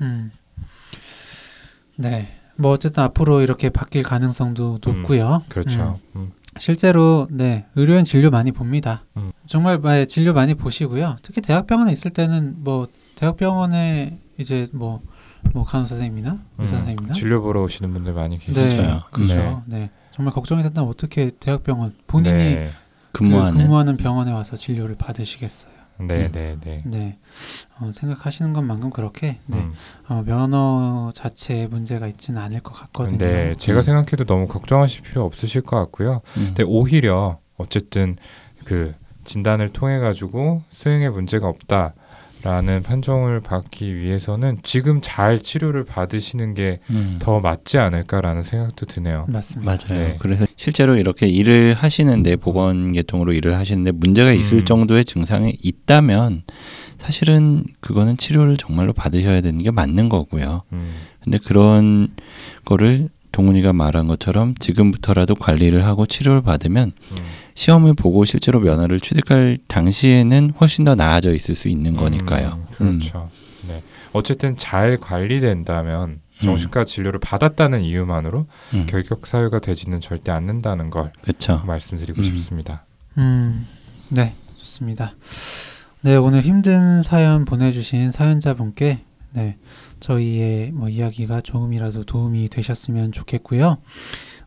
음. 0.00 0.32
네. 1.96 2.28
뭐 2.56 2.72
어쨌든 2.72 3.04
앞으로 3.04 3.40
이렇게 3.40 3.70
바뀔 3.70 4.02
가능성도 4.02 4.78
높고요. 4.84 5.44
그렇죠. 5.48 6.00
음. 6.16 6.32
실제로 6.58 7.28
네 7.30 7.66
의료인 7.76 8.04
진료 8.04 8.30
많이 8.30 8.50
봅니다. 8.50 9.04
음. 9.16 9.30
정말 9.46 9.78
마- 9.78 10.04
진료 10.04 10.32
많이 10.32 10.54
보시고요. 10.54 11.16
특히 11.22 11.40
대학병원에 11.40 11.92
있을 11.92 12.10
때는 12.10 12.56
뭐 12.64 12.88
대학병원에 13.14 14.18
이제 14.38 14.66
뭐뭐 14.72 15.64
간호 15.66 15.86
선생님이나 15.86 16.38
의사 16.58 16.74
음. 16.74 16.78
선생님이나 16.80 17.12
진료 17.14 17.40
보러 17.42 17.62
오시는 17.62 17.92
분들 17.92 18.12
많이 18.14 18.38
계시죠. 18.38 18.60
네? 18.82 19.00
그렇죠. 19.12 19.62
네. 19.66 19.78
네. 19.78 19.90
정말 20.12 20.34
걱정이 20.34 20.62
된다면 20.62 20.90
어떻게 20.90 21.30
대학병원 21.38 21.94
본인이 22.08 22.36
네. 22.36 22.70
그 23.12 23.20
근무하는 23.20 23.62
근무하는 23.62 23.96
병원에 23.96 24.32
와서 24.32 24.56
진료를 24.56 24.96
받으시겠어요. 24.96 25.72
네, 26.06 26.26
음. 26.26 26.32
네, 26.32 26.56
네. 26.62 26.82
네, 26.84 27.18
어, 27.80 27.90
생각하시는 27.92 28.52
것만큼 28.52 28.90
그렇게 28.90 29.38
네, 29.46 29.58
음. 29.58 29.72
어, 30.08 30.22
면허 30.24 31.10
자체에 31.14 31.66
문제가 31.66 32.06
있지는 32.06 32.40
않을 32.40 32.60
것 32.60 32.72
같거든요. 32.74 33.18
네, 33.18 33.54
제가 33.56 33.80
음. 33.80 33.82
생각해도 33.82 34.24
너무 34.24 34.46
걱정하실 34.46 35.02
필요 35.02 35.24
없으실 35.24 35.62
것 35.62 35.76
같고요. 35.76 36.20
음. 36.36 36.46
근데 36.46 36.62
오히려 36.64 37.38
어쨌든 37.56 38.16
그 38.64 38.94
진단을 39.24 39.70
통해 39.70 39.98
가지고 39.98 40.62
수행에 40.70 41.08
문제가 41.08 41.48
없다 41.48 41.94
라는 42.42 42.82
판정을 42.82 43.40
받기 43.40 43.94
위해서는 43.96 44.58
지금 44.62 45.00
잘 45.00 45.38
치료를 45.40 45.84
받으시는 45.84 46.54
게 46.54 46.80
음. 46.90 47.18
더 47.20 47.40
맞지 47.40 47.78
않을까라는 47.78 48.42
생각도 48.42 48.86
드네요. 48.86 49.26
맞습니다. 49.28 49.76
맞아요. 49.88 50.08
네. 50.08 50.16
그래서 50.18 50.46
실제로 50.56 50.96
이렇게 50.96 51.28
일을 51.28 51.74
하시는데 51.74 52.36
보건 52.36 52.92
계통으로 52.92 53.32
일을 53.32 53.56
하시는데 53.56 53.92
문제가 53.92 54.32
있을 54.32 54.58
음. 54.58 54.64
정도의 54.64 55.04
증상이 55.04 55.56
있다면 55.62 56.42
사실은 56.98 57.64
그거는 57.80 58.16
치료를 58.16 58.56
정말로 58.56 58.92
받으셔야 58.92 59.40
되는 59.40 59.58
게 59.58 59.70
맞는 59.70 60.08
거고요. 60.08 60.62
음, 60.72 60.94
근데 61.22 61.38
그런 61.38 62.08
거를 62.64 63.08
동훈이가 63.32 63.72
말한 63.72 64.06
것처럼 64.06 64.54
지금부터라도 64.58 65.34
관리를 65.34 65.84
하고 65.84 66.06
치료를 66.06 66.42
받으면 66.42 66.92
음. 67.10 67.16
시험을 67.54 67.94
보고 67.94 68.24
실제로 68.24 68.60
면허를 68.60 69.00
취득할 69.00 69.58
당시에는 69.66 70.52
훨씬 70.60 70.84
더 70.84 70.94
나아져 70.94 71.34
있을 71.34 71.54
수 71.54 71.68
있는 71.68 71.96
거니까요. 71.96 72.60
음, 72.80 72.98
그렇죠. 72.98 73.30
네. 73.66 73.82
어쨌든 74.12 74.56
잘 74.56 74.98
관리된다면 74.98 76.20
정신과 76.42 76.84
진료를 76.84 77.20
받았다는 77.20 77.82
이유만으로 77.82 78.46
음. 78.74 78.86
결격 78.88 79.26
사유가 79.26 79.60
되지는 79.60 80.00
절대 80.00 80.32
않는다는 80.32 80.90
걸 80.90 81.12
그렇죠. 81.22 81.62
말씀드리고 81.64 82.20
음. 82.20 82.22
싶습니다. 82.24 82.84
음, 83.18 83.66
네, 84.08 84.34
좋습니다. 84.56 85.14
네, 86.00 86.16
오늘 86.16 86.40
힘든 86.42 87.02
사연 87.02 87.44
보내주신 87.44 88.10
사연자분께 88.10 89.04
네, 89.32 89.56
저희의 90.00 90.72
뭐 90.72 90.88
이야기가 90.88 91.40
조금이라도 91.40 92.04
도움이 92.04 92.48
되셨으면 92.48 93.12
좋겠고요. 93.12 93.78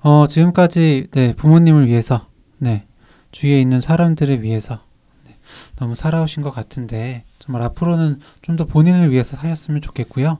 어, 0.02 0.28
지금까지 0.28 1.08
네, 1.12 1.34
부모님을 1.36 1.88
위해서, 1.88 2.28
네, 2.58 2.86
주위에 3.32 3.60
있는 3.60 3.82
사람들을 3.82 4.44
위해서 4.44 4.82
네, 5.26 5.36
너무 5.76 5.96
살아오신 5.96 6.44
것 6.44 6.52
같은데 6.52 7.24
정말 7.40 7.62
앞으로는 7.64 8.20
좀 8.42 8.56
더 8.56 8.66
본인을 8.66 9.12
위해서 9.12 9.36
사셨으면 9.36 9.82
좋겠고요. 9.82 10.38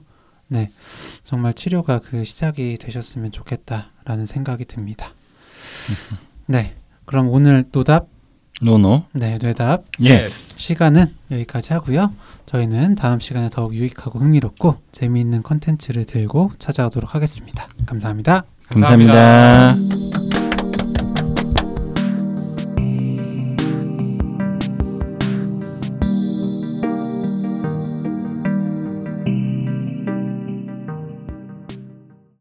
네, 0.48 0.70
정말 1.24 1.52
치료가 1.54 1.98
그 1.98 2.22
시작이 2.24 2.78
되셨으면 2.78 3.32
좋겠다라는 3.32 4.26
생각이 4.26 4.64
듭니다. 4.64 5.12
네, 6.46 6.76
그럼 7.04 7.28
오늘 7.28 7.64
no답, 7.72 8.06
no 8.60 8.78
no. 8.78 9.04
네, 9.12 9.38
뇌답 9.40 9.84
예. 10.02 10.28
시간은 10.28 11.14
여기까지 11.30 11.72
하고요. 11.72 12.12
저희는 12.46 12.94
다음 12.94 13.20
시간에 13.20 13.50
더욱 13.50 13.74
유익하고 13.74 14.18
흥미롭고 14.18 14.76
재미있는 14.92 15.42
컨텐츠를 15.42 16.04
들고 16.04 16.52
찾아오도록 16.58 17.14
하겠습니다. 17.14 17.68
감사합니다. 17.86 18.44
감사합니다. 18.68 19.74